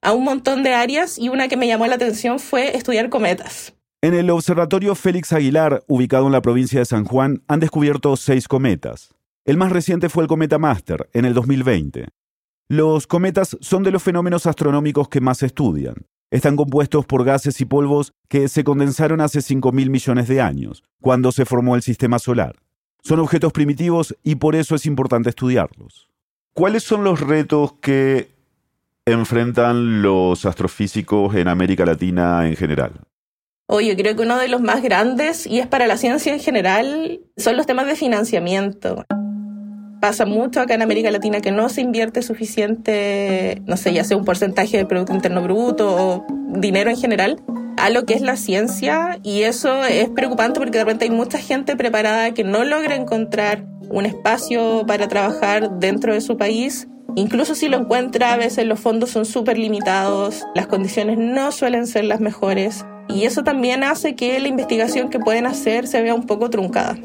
a 0.00 0.12
un 0.12 0.24
montón 0.24 0.62
de 0.62 0.72
áreas 0.72 1.18
y 1.18 1.28
una 1.28 1.48
que 1.48 1.58
me 1.58 1.66
llamó 1.66 1.86
la 1.86 1.96
atención 1.96 2.38
fue 2.38 2.76
estudiar 2.76 3.10
cometas. 3.10 3.74
En 4.04 4.14
el 4.14 4.30
Observatorio 4.30 4.96
Félix 4.96 5.32
Aguilar, 5.32 5.84
ubicado 5.86 6.26
en 6.26 6.32
la 6.32 6.42
provincia 6.42 6.80
de 6.80 6.84
San 6.84 7.04
Juan, 7.04 7.44
han 7.46 7.60
descubierto 7.60 8.16
seis 8.16 8.48
cometas. 8.48 9.14
El 9.44 9.56
más 9.56 9.70
reciente 9.70 10.08
fue 10.08 10.24
el 10.24 10.28
cometa 10.28 10.58
Master, 10.58 11.08
en 11.12 11.24
el 11.24 11.34
2020. 11.34 12.08
Los 12.66 13.06
cometas 13.06 13.56
son 13.60 13.84
de 13.84 13.92
los 13.92 14.02
fenómenos 14.02 14.46
astronómicos 14.46 15.08
que 15.08 15.20
más 15.20 15.44
estudian. 15.44 15.94
Están 16.32 16.56
compuestos 16.56 17.06
por 17.06 17.22
gases 17.22 17.60
y 17.60 17.64
polvos 17.64 18.12
que 18.26 18.48
se 18.48 18.64
condensaron 18.64 19.20
hace 19.20 19.38
5.000 19.38 19.88
millones 19.88 20.26
de 20.26 20.40
años, 20.40 20.82
cuando 21.00 21.30
se 21.30 21.44
formó 21.44 21.76
el 21.76 21.82
sistema 21.82 22.18
solar. 22.18 22.56
Son 23.04 23.20
objetos 23.20 23.52
primitivos 23.52 24.16
y 24.24 24.34
por 24.34 24.56
eso 24.56 24.74
es 24.74 24.84
importante 24.84 25.28
estudiarlos. 25.28 26.08
¿Cuáles 26.54 26.82
son 26.82 27.04
los 27.04 27.20
retos 27.20 27.74
que 27.74 28.34
enfrentan 29.06 30.02
los 30.02 30.44
astrofísicos 30.44 31.36
en 31.36 31.46
América 31.46 31.86
Latina 31.86 32.48
en 32.48 32.56
general? 32.56 32.94
Oye, 33.66 33.96
creo 33.96 34.16
que 34.16 34.22
uno 34.22 34.38
de 34.38 34.48
los 34.48 34.60
más 34.60 34.82
grandes, 34.82 35.46
y 35.46 35.58
es 35.58 35.66
para 35.66 35.86
la 35.86 35.96
ciencia 35.96 36.32
en 36.32 36.40
general, 36.40 37.20
son 37.36 37.56
los 37.56 37.66
temas 37.66 37.86
de 37.86 37.96
financiamiento. 37.96 39.04
Pasa 40.00 40.26
mucho 40.26 40.60
acá 40.60 40.74
en 40.74 40.82
América 40.82 41.10
Latina 41.10 41.40
que 41.40 41.52
no 41.52 41.68
se 41.68 41.80
invierte 41.80 42.22
suficiente, 42.22 43.62
no 43.66 43.76
sé, 43.76 43.92
ya 43.92 44.04
sea 44.04 44.16
un 44.16 44.24
porcentaje 44.24 44.76
del 44.76 44.88
Producto 44.88 45.14
Interno 45.14 45.42
Bruto 45.42 45.94
o 45.94 46.26
dinero 46.58 46.90
en 46.90 46.96
general, 46.96 47.40
a 47.78 47.88
lo 47.88 48.04
que 48.04 48.14
es 48.14 48.20
la 48.20 48.36
ciencia 48.36 49.18
y 49.22 49.42
eso 49.42 49.84
es 49.84 50.08
preocupante 50.10 50.58
porque 50.58 50.78
de 50.78 50.84
repente 50.84 51.04
hay 51.04 51.10
mucha 51.10 51.38
gente 51.38 51.76
preparada 51.76 52.34
que 52.34 52.44
no 52.44 52.64
logra 52.64 52.96
encontrar 52.96 53.64
un 53.88 54.06
espacio 54.06 54.84
para 54.86 55.08
trabajar 55.08 55.78
dentro 55.78 56.14
de 56.14 56.20
su 56.20 56.36
país. 56.36 56.88
Incluso 57.14 57.54
si 57.54 57.68
lo 57.68 57.78
encuentra, 57.78 58.32
a 58.32 58.36
veces 58.36 58.66
los 58.66 58.80
fondos 58.80 59.10
son 59.10 59.24
súper 59.24 59.58
limitados, 59.58 60.44
las 60.54 60.66
condiciones 60.66 61.18
no 61.18 61.52
suelen 61.52 61.86
ser 61.86 62.04
las 62.04 62.20
mejores. 62.20 62.84
Y 63.08 63.24
eso 63.24 63.42
también 63.44 63.84
hace 63.84 64.14
que 64.14 64.38
la 64.40 64.48
investigación 64.48 65.10
que 65.10 65.18
pueden 65.18 65.46
hacer 65.46 65.86
se 65.86 66.00
vea 66.02 66.14
un 66.14 66.26
poco 66.26 66.50
truncada. 66.50 66.96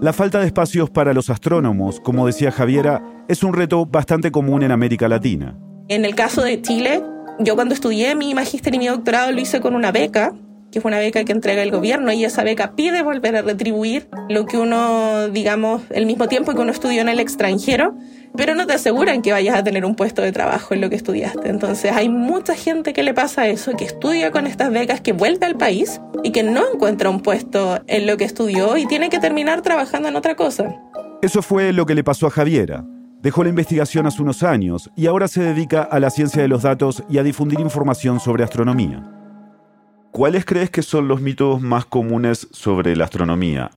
La 0.00 0.12
falta 0.12 0.38
de 0.38 0.46
espacios 0.46 0.90
para 0.90 1.12
los 1.12 1.28
astrónomos, 1.28 1.98
como 2.00 2.26
decía 2.26 2.52
Javiera, 2.52 3.02
es 3.28 3.42
un 3.42 3.52
reto 3.52 3.84
bastante 3.84 4.30
común 4.30 4.62
en 4.62 4.70
América 4.70 5.08
Latina. 5.08 5.58
En 5.88 6.04
el 6.04 6.14
caso 6.14 6.42
de 6.42 6.62
Chile, 6.62 7.02
yo 7.40 7.56
cuando 7.56 7.74
estudié 7.74 8.14
mi 8.14 8.34
magíster 8.34 8.74
y 8.74 8.78
mi 8.78 8.86
doctorado 8.86 9.32
lo 9.32 9.40
hice 9.40 9.60
con 9.60 9.74
una 9.74 9.90
beca, 9.90 10.34
que 10.70 10.78
es 10.78 10.84
una 10.84 10.98
beca 10.98 11.24
que 11.24 11.32
entrega 11.32 11.62
el 11.62 11.70
gobierno, 11.70 12.12
y 12.12 12.24
esa 12.24 12.44
beca 12.44 12.76
pide 12.76 13.02
volver 13.02 13.36
a 13.36 13.42
retribuir 13.42 14.08
lo 14.28 14.46
que 14.46 14.58
uno, 14.58 15.28
digamos, 15.28 15.82
el 15.90 16.06
mismo 16.06 16.28
tiempo 16.28 16.54
que 16.54 16.60
uno 16.60 16.70
estudió 16.70 17.00
en 17.00 17.08
el 17.08 17.20
extranjero, 17.20 17.96
pero 18.36 18.54
no 18.54 18.66
te 18.66 18.74
aseguran 18.74 19.22
que 19.22 19.32
vayas 19.32 19.56
a 19.56 19.64
tener 19.64 19.84
un 19.84 19.94
puesto 19.94 20.22
de 20.22 20.32
trabajo 20.32 20.74
en 20.74 20.80
lo 20.80 20.90
que 20.90 20.96
estudiaste. 20.96 21.48
Entonces 21.48 21.92
hay 21.92 22.08
mucha 22.08 22.54
gente 22.54 22.92
que 22.92 23.02
le 23.02 23.14
pasa 23.14 23.48
eso, 23.48 23.72
que 23.76 23.84
estudia 23.84 24.30
con 24.30 24.46
estas 24.46 24.70
becas, 24.70 25.00
que 25.00 25.12
vuelve 25.12 25.46
al 25.46 25.56
país 25.56 26.00
y 26.22 26.32
que 26.32 26.42
no 26.42 26.62
encuentra 26.72 27.10
un 27.10 27.20
puesto 27.20 27.80
en 27.86 28.06
lo 28.06 28.16
que 28.16 28.24
estudió 28.24 28.76
y 28.76 28.86
tiene 28.86 29.08
que 29.10 29.18
terminar 29.18 29.62
trabajando 29.62 30.08
en 30.08 30.16
otra 30.16 30.34
cosa. 30.34 30.74
Eso 31.22 31.42
fue 31.42 31.72
lo 31.72 31.86
que 31.86 31.94
le 31.94 32.04
pasó 32.04 32.26
a 32.26 32.30
Javiera. 32.30 32.84
Dejó 33.20 33.42
la 33.42 33.50
investigación 33.50 34.06
hace 34.06 34.22
unos 34.22 34.44
años 34.44 34.90
y 34.94 35.08
ahora 35.08 35.26
se 35.26 35.42
dedica 35.42 35.82
a 35.82 35.98
la 35.98 36.10
ciencia 36.10 36.40
de 36.40 36.48
los 36.48 36.62
datos 36.62 37.02
y 37.08 37.18
a 37.18 37.24
difundir 37.24 37.58
información 37.58 38.20
sobre 38.20 38.44
astronomía. 38.44 39.02
¿Cuáles 40.12 40.44
crees 40.44 40.70
que 40.70 40.82
son 40.82 41.08
los 41.08 41.20
mitos 41.20 41.60
más 41.60 41.84
comunes 41.84 42.46
sobre 42.52 42.94
la 42.94 43.04
astronomía? 43.04 43.72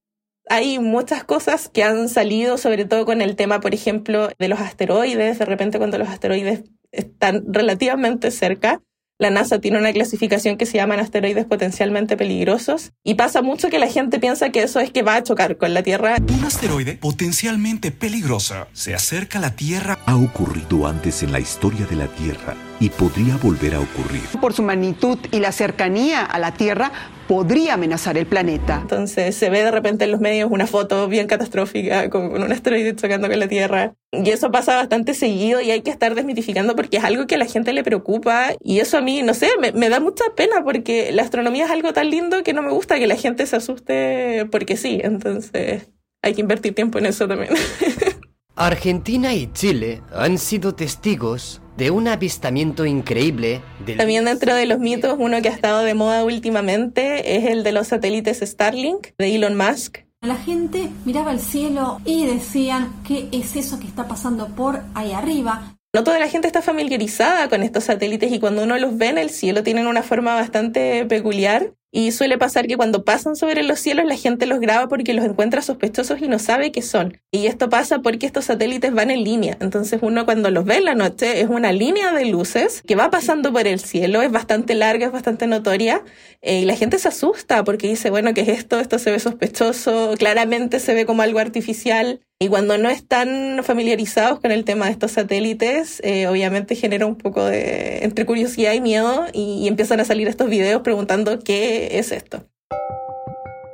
Hay 0.50 0.80
muchas 0.80 1.24
cosas 1.24 1.70
que 1.70 1.84
han 1.84 2.10
salido, 2.10 2.58
sobre 2.58 2.86
todo 2.86 3.06
con 3.06 3.22
el 3.22 3.36
tema, 3.36 3.60
por 3.60 3.74
ejemplo, 3.74 4.30
de 4.38 4.48
los 4.48 4.60
asteroides. 4.60 5.40
De 5.40 5.46
repente, 5.46 5.78
cuando 5.78 5.98
los 5.98 6.10
asteroides 6.10 6.64
están 6.92 7.44
relativamente 7.48 8.32
cerca, 8.32 8.82
la 9.18 9.30
NASA 9.30 9.62
tiene 9.62 9.78
una 9.78 9.94
clasificación 9.94 10.58
que 10.58 10.66
se 10.66 10.78
llaman 10.78 11.00
asteroides 11.00 11.46
potencialmente 11.46 12.18
peligrosos 12.18 12.92
y 13.04 13.14
pasa 13.14 13.44
mucho 13.44 13.70
que 13.70 13.78
la 13.78 13.88
gente 13.88 14.20
piensa 14.20 14.50
que 14.50 14.64
eso 14.64 14.80
es 14.80 14.90
que 14.90 15.04
va 15.04 15.16
a 15.16 15.24
chocar 15.24 15.58
con 15.58 15.76
la 15.76 15.84
Tierra. 15.84 16.18
Un 16.28 16.44
asteroide 16.44 16.96
potencialmente 16.96 17.92
peligroso 17.92 18.68
se 18.74 18.96
acerca 18.96 19.38
a 19.38 19.42
la 19.42 19.56
Tierra. 19.56 20.00
Ha 20.08 20.16
ocurrido 20.16 20.88
antes 20.88 21.22
en 21.22 21.32
la 21.32 21.40
historia 21.40 21.86
de 21.86 21.98
la 21.98 22.08
Tierra 22.08 22.56
y 22.82 22.90
podría 22.90 23.38
volver 23.38 23.76
a 23.76 23.80
ocurrir. 23.80 24.24
Por 24.42 24.54
su 24.54 24.64
magnitud 24.64 25.20
y 25.32 25.40
la 25.40 25.52
cercanía 25.52 26.26
a 26.26 26.40
la 26.40 26.56
Tierra, 26.56 26.92
podría 27.28 27.76
amenazar 27.76 28.18
el 28.18 28.26
planeta. 28.26 28.80
Entonces 28.82 29.36
se 29.36 29.52
ve 29.52 29.64
de 29.64 29.70
repente 29.70 30.06
en 30.06 30.12
los 30.12 30.20
medios 30.20 30.50
una 30.52 30.66
foto 30.66 31.08
bien 31.08 31.28
catastrófica 31.28 32.10
con, 32.10 32.34
un 32.34 32.52
asteroide 32.52 32.96
chocando 32.96 33.30
con 33.30 33.40
la 33.40 33.48
Tierra. 33.48 33.94
Y 34.12 34.28
eso 34.32 34.52
pasa 34.52 34.78
bastante 34.78 35.14
seguido 35.14 35.62
y 35.62 35.70
hay 35.70 35.82
que 35.82 35.92
estar 35.92 36.16
desmitificando 36.16 36.76
porque 36.76 36.98
es 36.98 37.04
algo 37.04 37.28
que 37.28 37.36
a 37.36 37.38
la 37.38 37.46
gente 37.46 37.72
le 37.72 37.84
preocupa 37.84 38.54
y 38.64 38.80
eso 38.80 38.98
a 38.98 39.02
mí, 39.02 39.22
no 39.22 39.36
sé, 39.36 39.50
me, 39.62 39.72
me 39.74 39.88
da 39.88 40.00
mucha 40.00 40.24
pena 40.36 40.64
porque 40.64 41.12
la 41.12 41.22
astronomía 41.22 41.66
es 41.66 41.72
algo 41.72 41.94
tan 41.94 42.10
lindo 42.10 42.42
que 42.42 42.54
no 42.54 42.64
me 42.64 42.72
gusta 42.72 42.98
que 42.98 43.06
la 43.06 43.16
gente 43.16 43.46
se 43.46 43.58
asuste 43.58 44.48
porque 44.52 44.76
sí. 44.76 45.00
Entonces 45.04 45.88
hay 46.24 46.34
que 46.34 46.42
invertir 46.42 46.74
tiempo 46.74 46.98
en 46.98 47.06
eso 47.06 47.28
también. 47.28 47.54
Argentina 48.56 49.34
y 49.34 49.52
Chile 49.54 50.02
han 50.14 50.38
sido 50.38 50.76
testigos 50.76 51.61
de 51.78 51.92
un 51.92 52.08
avistamiento 52.08 52.86
increíble. 52.86 53.62
También 53.98 54.26
dentro 54.26 54.54
de 54.56 54.66
los 54.66 54.80
mitos, 54.80 55.16
uno 55.18 55.42
que 55.42 55.50
ha 55.50 55.54
estado 55.54 55.84
de 55.84 55.94
moda 55.94 56.24
últimamente 56.24 57.38
es 57.38 57.46
el 57.46 57.64
de 57.64 57.72
los 57.72 57.88
satélites 57.88 58.40
Starlink 58.42 59.08
de 59.18 59.36
Elon 59.36 59.58
Musk. 59.58 60.00
La 60.22 60.36
gente 60.36 60.90
miraba 61.06 61.32
al 61.32 61.40
cielo 61.40 62.00
y 62.06 62.26
decían, 62.26 62.94
¿qué 63.08 63.28
es 63.32 63.56
eso 63.56 63.80
que 63.80 63.88
está 63.88 64.08
pasando 64.08 64.50
por 64.50 64.82
ahí 64.94 65.14
arriba? 65.14 65.76
No 65.94 66.04
toda 66.04 66.20
la 66.20 66.30
gente 66.30 66.48
está 66.48 66.62
familiarizada 66.62 67.50
con 67.50 67.64
estos 67.64 67.86
satélites 67.86 68.32
y 68.32 68.40
cuando 68.40 68.64
uno 68.64 68.78
los 68.78 68.98
ve 68.98 69.08
en 69.08 69.18
el 69.18 69.30
cielo 69.30 69.64
tienen 69.64 69.88
una 69.88 70.04
forma 70.04 70.36
bastante 70.36 71.06
peculiar 71.06 71.74
Y 71.92 72.12
suele 72.12 72.38
pasar 72.38 72.68
que 72.68 72.78
cuando 72.78 73.04
pasan 73.04 73.36
sobre 73.36 73.64
los 73.64 73.80
cielos 73.80 74.06
la 74.06 74.16
gente 74.16 74.46
los 74.46 74.60
graba 74.60 74.88
porque 74.88 75.14
los 75.14 75.26
encuentra 75.26 75.62
sospechosos 75.62 76.22
y 76.22 76.28
no 76.28 76.40
sabe 76.40 76.72
qué 76.72 76.82
son. 76.82 77.18
Y 77.32 77.48
esto 77.48 77.70
pasa 77.70 78.00
porque 78.00 78.26
estos 78.26 78.46
satélites 78.46 78.94
van 78.94 79.12
en 79.12 79.24
línea. 79.24 79.58
Entonces 79.60 80.00
uno 80.02 80.26
cuando 80.26 80.50
los 80.52 80.64
ve 80.64 80.78
en 80.78 80.86
la 80.86 80.96
noche 80.96 81.42
es 81.42 81.50
una 81.50 81.74
línea 81.74 82.14
de 82.14 82.26
luces 82.26 82.82
que 82.88 82.96
va 82.96 83.10
pasando 83.10 83.52
por 83.52 83.68
el 83.68 83.80
cielo, 83.80 84.22
es 84.22 84.32
bastante 84.32 84.74
larga, 84.74 85.08
es 85.08 85.12
bastante 85.12 85.48
notoria. 85.48 86.04
Eh, 86.42 86.62
y 86.62 86.66
la 86.66 86.76
gente 86.76 86.98
se 86.98 87.10
asusta 87.10 87.64
porque 87.64 87.88
dice, 87.88 88.10
bueno, 88.10 88.34
¿qué 88.34 88.42
es 88.42 88.50
esto? 88.50 88.80
Esto 88.80 88.98
se 88.98 89.12
ve 89.12 89.20
sospechoso, 89.20 90.16
claramente 90.18 90.80
se 90.80 90.94
ve 90.94 91.06
como 91.06 91.22
algo 91.24 91.40
artificial. 91.40 92.22
Y 92.42 92.48
cuando 92.48 92.76
no 92.80 92.90
están 92.90 93.60
familiarizados 93.62 94.40
con 94.40 94.50
el 94.50 94.66
tema 94.66 94.86
de 94.86 94.94
estos 94.94 95.12
satélites, 95.12 96.02
eh, 96.04 96.26
obviamente 96.26 96.74
genera 96.74 97.06
un 97.06 97.16
poco 97.16 97.46
de 97.46 98.04
entre 98.04 98.26
curiosidad 98.26 98.74
y 98.74 98.82
miedo 98.82 99.26
y, 99.32 99.60
y 99.62 99.68
empiezan 99.68 100.00
a 100.00 100.06
salir 100.06 100.28
estos 100.28 100.50
videos 100.50 100.82
preguntando 100.82 101.38
qué 101.38 102.00
es 102.00 102.12
esto. 102.12 102.44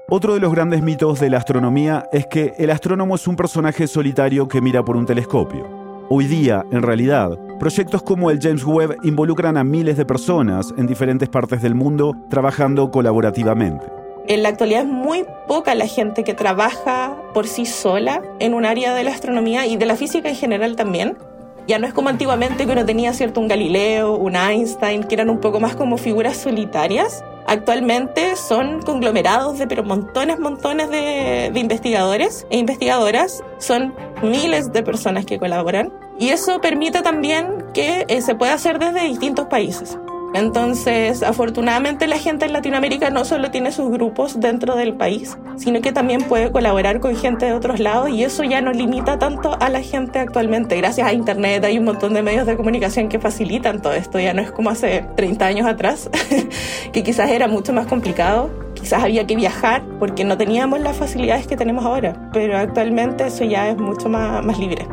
Otro 0.10 0.34
de 0.34 0.42
los 0.42 0.52
grandes 0.52 0.82
mitos 0.84 1.22
de 1.22 1.30
la 1.30 1.38
astronomía 1.38 2.10
es 2.12 2.28
que 2.28 2.56
el 2.58 2.70
astrónomo 2.70 3.16
es 3.16 3.26
un 3.26 3.38
personaje 3.38 3.88
solitario 3.88 4.50
que 4.50 4.60
mira 4.60 4.84
por 4.84 4.98
un 4.98 5.06
telescopio. 5.06 5.66
Hoy 6.10 6.26
día, 6.26 6.66
en 6.70 6.82
realidad, 6.82 7.40
proyectos 7.60 8.04
como 8.04 8.32
el 8.32 8.40
James 8.42 8.66
Webb 8.66 8.98
involucran 9.04 9.56
a 9.56 9.64
miles 9.64 9.96
de 9.96 10.06
personas 10.06 10.74
en 10.78 10.88
diferentes 10.88 11.30
partes 11.30 11.62
del 11.62 11.74
mundo 11.74 12.18
trabajando 12.30 12.92
colaborativamente. 12.92 13.86
En 14.28 14.44
la 14.44 14.50
actualidad 14.50 14.82
es 14.82 14.88
muy 14.88 15.26
poca 15.48 15.74
la 15.74 15.88
gente 15.88 16.26
que 16.26 16.34
trabaja 16.34 17.17
por 17.38 17.48
sí 17.48 17.68
sola 17.68 18.24
en 18.40 18.56
un 18.56 18.66
área 18.66 18.96
de 18.96 19.04
la 19.04 19.12
astronomía 19.12 19.68
y 19.68 19.78
de 19.78 19.86
la 19.86 19.96
física 19.96 20.28
en 20.28 20.36
general 20.36 20.76
también. 20.76 21.20
Ya 21.68 21.78
no 21.78 21.86
es 21.86 21.94
como 21.94 22.10
antiguamente 22.10 22.66
que 22.66 22.72
uno 22.72 22.84
tenía 22.84 23.14
cierto 23.14 23.40
un 23.40 23.48
Galileo, 23.48 24.16
un 24.16 24.36
Einstein, 24.36 25.04
que 25.04 25.14
eran 25.14 25.30
un 25.30 25.40
poco 25.40 25.60
más 25.60 25.76
como 25.76 26.00
figuras 26.00 26.36
solitarias. 26.38 27.24
Actualmente 27.46 28.36
son 28.38 28.82
conglomerados 28.82 29.60
de 29.60 29.68
pero 29.68 29.84
montones, 29.84 30.40
montones 30.40 30.90
de, 30.90 31.52
de 31.54 31.60
investigadores 31.60 32.48
e 32.50 32.58
investigadoras. 32.58 33.44
Son 33.60 33.94
miles 34.24 34.74
de 34.74 34.82
personas 34.82 35.24
que 35.28 35.38
colaboran. 35.38 35.94
Y 36.18 36.30
eso 36.30 36.60
permite 36.60 37.04
también 37.04 37.66
que 37.72 38.06
eh, 38.08 38.24
se 38.24 38.34
pueda 38.34 38.54
hacer 38.56 38.80
desde 38.80 39.02
distintos 39.02 39.46
países. 39.46 40.00
Entonces, 40.34 41.22
afortunadamente 41.22 42.08
la 42.08 42.18
gente 42.18 42.46
en 42.46 42.54
Latinoamérica 42.54 43.12
no 43.12 43.26
solo 43.26 43.52
tiene 43.52 43.72
sus 43.72 43.92
grupos 43.92 44.40
dentro 44.40 44.76
del 44.76 44.96
país, 44.96 45.38
sino 45.58 45.82
que 45.82 45.92
también 45.92 46.22
puede 46.22 46.52
colaborar 46.52 47.00
con 47.00 47.16
gente 47.16 47.46
de 47.46 47.54
otros 47.54 47.80
lados 47.80 48.10
y 48.10 48.24
eso 48.24 48.44
ya 48.44 48.62
no 48.62 48.72
limita 48.72 49.20
tanto 49.20 49.58
a 49.60 49.70
la 49.70 49.82
gente 49.82 50.20
actualmente. 50.20 50.78
Gracias 50.78 51.08
a 51.08 51.14
Internet 51.14 51.64
hay 51.66 51.78
un 51.78 51.86
montón 51.86 52.14
de 52.14 52.22
medios 52.22 52.46
de 52.46 52.56
comunicación 52.56 53.10
que 53.10 53.20
facilitan 53.20 53.82
todo 53.82 53.94
esto, 53.94 54.20
ya 54.20 54.34
no 54.34 54.42
es 54.42 54.52
como 54.52 54.70
hace 54.70 55.06
30 55.16 55.46
años 55.46 55.68
atrás, 55.68 56.10
que 56.94 57.04
quizás 57.04 57.30
era 57.32 57.48
mucho 57.48 57.74
más 57.74 57.88
complicado. 57.88 58.50
Quizás 58.76 59.04
había 59.04 59.26
que 59.26 59.36
viajar 59.36 59.84
porque 60.00 60.24
no 60.24 60.38
teníamos 60.38 60.80
las 60.80 60.96
facilidades 60.96 61.48
que 61.48 61.58
tenemos 61.58 61.84
ahora, 61.84 62.30
pero 62.32 62.58
actualmente 62.58 63.26
eso 63.26 63.44
ya 63.44 63.70
es 63.70 63.78
mucho 63.78 64.08
más, 64.08 64.46
más 64.46 64.60
libre. 64.60 64.88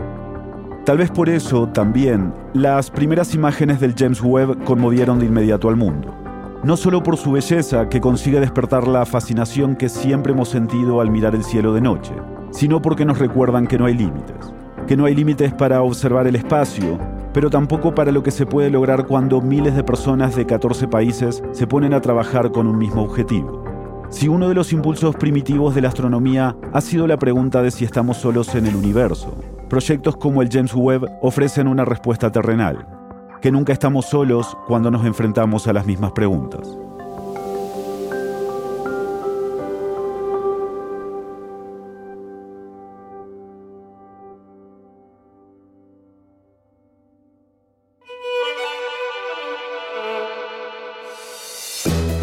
Tal 0.86 0.98
vez 0.98 1.10
por 1.10 1.28
eso, 1.28 1.68
también, 1.68 2.32
las 2.54 2.90
primeras 2.90 3.34
imágenes 3.34 3.80
del 3.80 3.94
James 3.96 4.20
Webb 4.22 4.64
conmovieron 4.64 5.18
de 5.18 5.26
inmediato 5.26 5.68
al 5.68 5.76
mundo. 5.76 6.23
No 6.64 6.78
solo 6.78 7.02
por 7.02 7.18
su 7.18 7.32
belleza, 7.32 7.90
que 7.90 8.00
consigue 8.00 8.40
despertar 8.40 8.88
la 8.88 9.04
fascinación 9.04 9.76
que 9.76 9.90
siempre 9.90 10.32
hemos 10.32 10.48
sentido 10.48 11.02
al 11.02 11.10
mirar 11.10 11.34
el 11.34 11.44
cielo 11.44 11.74
de 11.74 11.82
noche, 11.82 12.14
sino 12.52 12.80
porque 12.80 13.04
nos 13.04 13.18
recuerdan 13.18 13.66
que 13.66 13.76
no 13.76 13.84
hay 13.84 13.92
límites. 13.92 14.50
Que 14.86 14.96
no 14.96 15.04
hay 15.04 15.14
límites 15.14 15.52
para 15.52 15.82
observar 15.82 16.26
el 16.26 16.36
espacio, 16.36 16.98
pero 17.34 17.50
tampoco 17.50 17.94
para 17.94 18.12
lo 18.12 18.22
que 18.22 18.30
se 18.30 18.46
puede 18.46 18.70
lograr 18.70 19.06
cuando 19.06 19.42
miles 19.42 19.76
de 19.76 19.84
personas 19.84 20.36
de 20.36 20.46
14 20.46 20.88
países 20.88 21.42
se 21.52 21.66
ponen 21.66 21.92
a 21.92 22.00
trabajar 22.00 22.50
con 22.50 22.66
un 22.66 22.78
mismo 22.78 23.02
objetivo. 23.02 23.62
Si 24.08 24.28
uno 24.28 24.48
de 24.48 24.54
los 24.54 24.72
impulsos 24.72 25.16
primitivos 25.16 25.74
de 25.74 25.82
la 25.82 25.88
astronomía 25.88 26.56
ha 26.72 26.80
sido 26.80 27.06
la 27.06 27.18
pregunta 27.18 27.60
de 27.60 27.72
si 27.72 27.84
estamos 27.84 28.16
solos 28.16 28.54
en 28.54 28.64
el 28.64 28.74
universo, 28.74 29.36
proyectos 29.68 30.16
como 30.16 30.40
el 30.40 30.48
James 30.50 30.74
Webb 30.74 31.10
ofrecen 31.20 31.68
una 31.68 31.84
respuesta 31.84 32.32
terrenal, 32.32 33.03
que 33.44 33.52
nunca 33.52 33.74
estamos 33.74 34.06
solos 34.06 34.56
cuando 34.66 34.90
nos 34.90 35.04
enfrentamos 35.04 35.66
a 35.66 35.74
las 35.74 35.84
mismas 35.84 36.12
preguntas. 36.12 36.66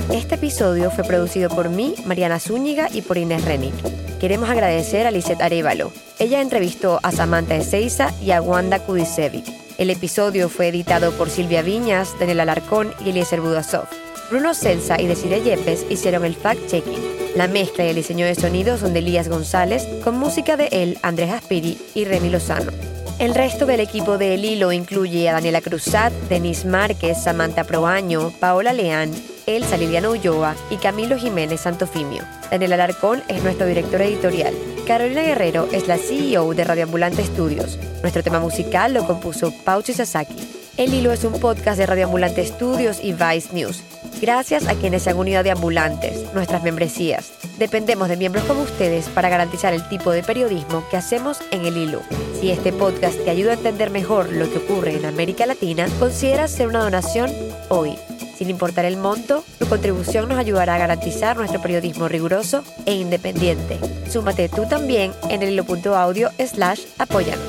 Este 0.09 0.33
episodio 0.33 0.89
fue 0.89 1.03
producido 1.03 1.49
por 1.49 1.69
mí, 1.69 1.93
Mariana 2.07 2.39
Zúñiga 2.39 2.87
y 2.91 3.03
por 3.03 3.19
Inés 3.19 3.45
Renick. 3.45 3.75
Queremos 4.19 4.49
agradecer 4.49 5.05
a 5.05 5.11
Lisette 5.11 5.43
Arevalo. 5.43 5.91
Ella 6.17 6.41
entrevistó 6.41 6.99
a 7.03 7.11
Samantha 7.11 7.55
Ezeiza 7.55 8.09
y 8.23 8.31
a 8.31 8.41
Wanda 8.41 8.79
Kudisevic. 8.79 9.60
El 9.81 9.89
episodio 9.89 10.47
fue 10.47 10.67
editado 10.67 11.11
por 11.13 11.31
Silvia 11.31 11.63
Viñas, 11.63 12.13
Daniel 12.19 12.41
Alarcón 12.41 12.93
y 13.03 13.09
Eliezer 13.09 13.41
Budasov. 13.41 13.87
Bruno 14.29 14.53
Celsa 14.53 15.01
y 15.01 15.07
Desiree 15.07 15.41
Yepes 15.41 15.87
hicieron 15.89 16.23
el 16.23 16.37
fact-checking. 16.37 17.33
La 17.35 17.47
mezcla 17.47 17.85
y 17.85 17.89
el 17.89 17.95
diseño 17.95 18.27
de 18.27 18.35
sonido 18.35 18.77
son 18.77 18.93
de 18.93 18.99
Elías 18.99 19.27
González, 19.27 19.87
con 20.03 20.19
música 20.19 20.55
de 20.55 20.67
él, 20.67 20.99
Andrés 21.01 21.31
Aspiri 21.31 21.79
y 21.95 22.05
Remy 22.05 22.29
Lozano. 22.29 22.71
El 23.17 23.33
resto 23.33 23.65
del 23.65 23.79
equipo 23.79 24.19
de 24.19 24.35
El 24.35 24.45
Hilo 24.45 24.71
incluye 24.71 25.27
a 25.27 25.33
Daniela 25.33 25.61
Cruzat, 25.61 26.13
Denise 26.29 26.67
Márquez, 26.67 27.17
Samantha 27.23 27.63
Proaño, 27.63 28.31
Paola 28.39 28.73
Leán, 28.73 29.11
Elsa 29.47 29.77
Liliana 29.77 30.11
Ulloa 30.11 30.55
y 30.69 30.75
Camilo 30.75 31.17
Jiménez 31.17 31.61
Santofimio. 31.61 32.23
Daniel 32.51 32.73
Alarcón 32.73 33.23
es 33.27 33.41
nuestro 33.41 33.65
director 33.65 33.99
editorial. 34.03 34.53
Carolina 34.85 35.21
Guerrero 35.21 35.67
es 35.71 35.87
la 35.87 35.97
CEO 35.97 36.53
de 36.53 36.63
Radioambulante 36.63 37.23
Studios. 37.23 37.77
Nuestro 38.01 38.23
tema 38.23 38.39
musical 38.39 38.93
lo 38.93 39.05
compuso 39.05 39.53
Pauchi 39.63 39.93
Sasaki. 39.93 40.35
El 40.77 40.93
Hilo 40.93 41.11
es 41.11 41.23
un 41.23 41.39
podcast 41.39 41.77
de 41.77 41.85
Radioambulante 41.85 42.45
Studios 42.45 42.99
y 43.01 43.13
Vice 43.13 43.49
News. 43.53 43.83
Gracias 44.21 44.67
a 44.67 44.75
quienes 44.75 45.03
se 45.03 45.11
han 45.11 45.17
unido 45.17 45.43
de 45.43 45.51
ambulantes, 45.51 46.33
nuestras 46.33 46.63
membresías. 46.63 47.31
Dependemos 47.57 48.09
de 48.09 48.17
miembros 48.17 48.43
como 48.45 48.63
ustedes 48.63 49.07
para 49.09 49.29
garantizar 49.29 49.73
el 49.73 49.87
tipo 49.87 50.11
de 50.11 50.23
periodismo 50.23 50.83
que 50.89 50.97
hacemos 50.97 51.39
en 51.51 51.65
el 51.65 51.77
hilo. 51.77 52.01
Si 52.39 52.51
este 52.51 52.73
podcast 52.73 53.17
te 53.23 53.29
ayuda 53.29 53.51
a 53.51 53.55
entender 53.55 53.91
mejor 53.91 54.31
lo 54.31 54.51
que 54.51 54.57
ocurre 54.57 54.95
en 54.95 55.05
América 55.05 55.45
Latina, 55.45 55.87
considera 55.99 56.45
hacer 56.45 56.67
una 56.67 56.83
donación 56.83 57.31
hoy. 57.69 57.97
Sin 58.41 58.49
importar 58.49 58.85
el 58.85 58.97
monto, 58.97 59.43
tu 59.59 59.67
contribución 59.67 60.27
nos 60.27 60.39
ayudará 60.39 60.73
a 60.73 60.79
garantizar 60.79 61.37
nuestro 61.37 61.61
periodismo 61.61 62.07
riguroso 62.07 62.63
e 62.87 62.95
independiente. 62.95 63.77
Súmate 64.09 64.49
tú 64.49 64.67
también 64.67 65.11
en 65.29 65.43
el 65.43 65.51
hilo.audio 65.51 66.31
slash 66.39 66.85
apóyanos. 66.97 67.45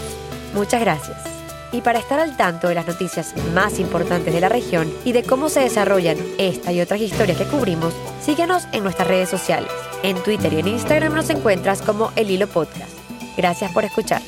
Muchas 0.54 0.82
gracias. 0.82 1.16
Y 1.72 1.80
para 1.80 1.98
estar 1.98 2.20
al 2.20 2.36
tanto 2.36 2.68
de 2.68 2.74
las 2.74 2.86
noticias 2.86 3.34
más 3.54 3.78
importantes 3.78 4.34
de 4.34 4.40
la 4.42 4.50
región 4.50 4.92
y 5.02 5.12
de 5.12 5.22
cómo 5.22 5.48
se 5.48 5.60
desarrollan 5.60 6.18
esta 6.36 6.72
y 6.72 6.82
otras 6.82 7.00
historias 7.00 7.38
que 7.38 7.46
cubrimos, 7.46 7.94
síguenos 8.20 8.64
en 8.72 8.82
nuestras 8.82 9.08
redes 9.08 9.30
sociales. 9.30 9.70
En 10.02 10.22
Twitter 10.22 10.52
y 10.52 10.58
en 10.58 10.68
Instagram 10.68 11.14
nos 11.14 11.30
encuentras 11.30 11.80
como 11.80 12.12
El 12.16 12.30
Hilo 12.30 12.48
Podcast. 12.48 12.92
Gracias 13.38 13.72
por 13.72 13.86
escuchar. 13.86 14.20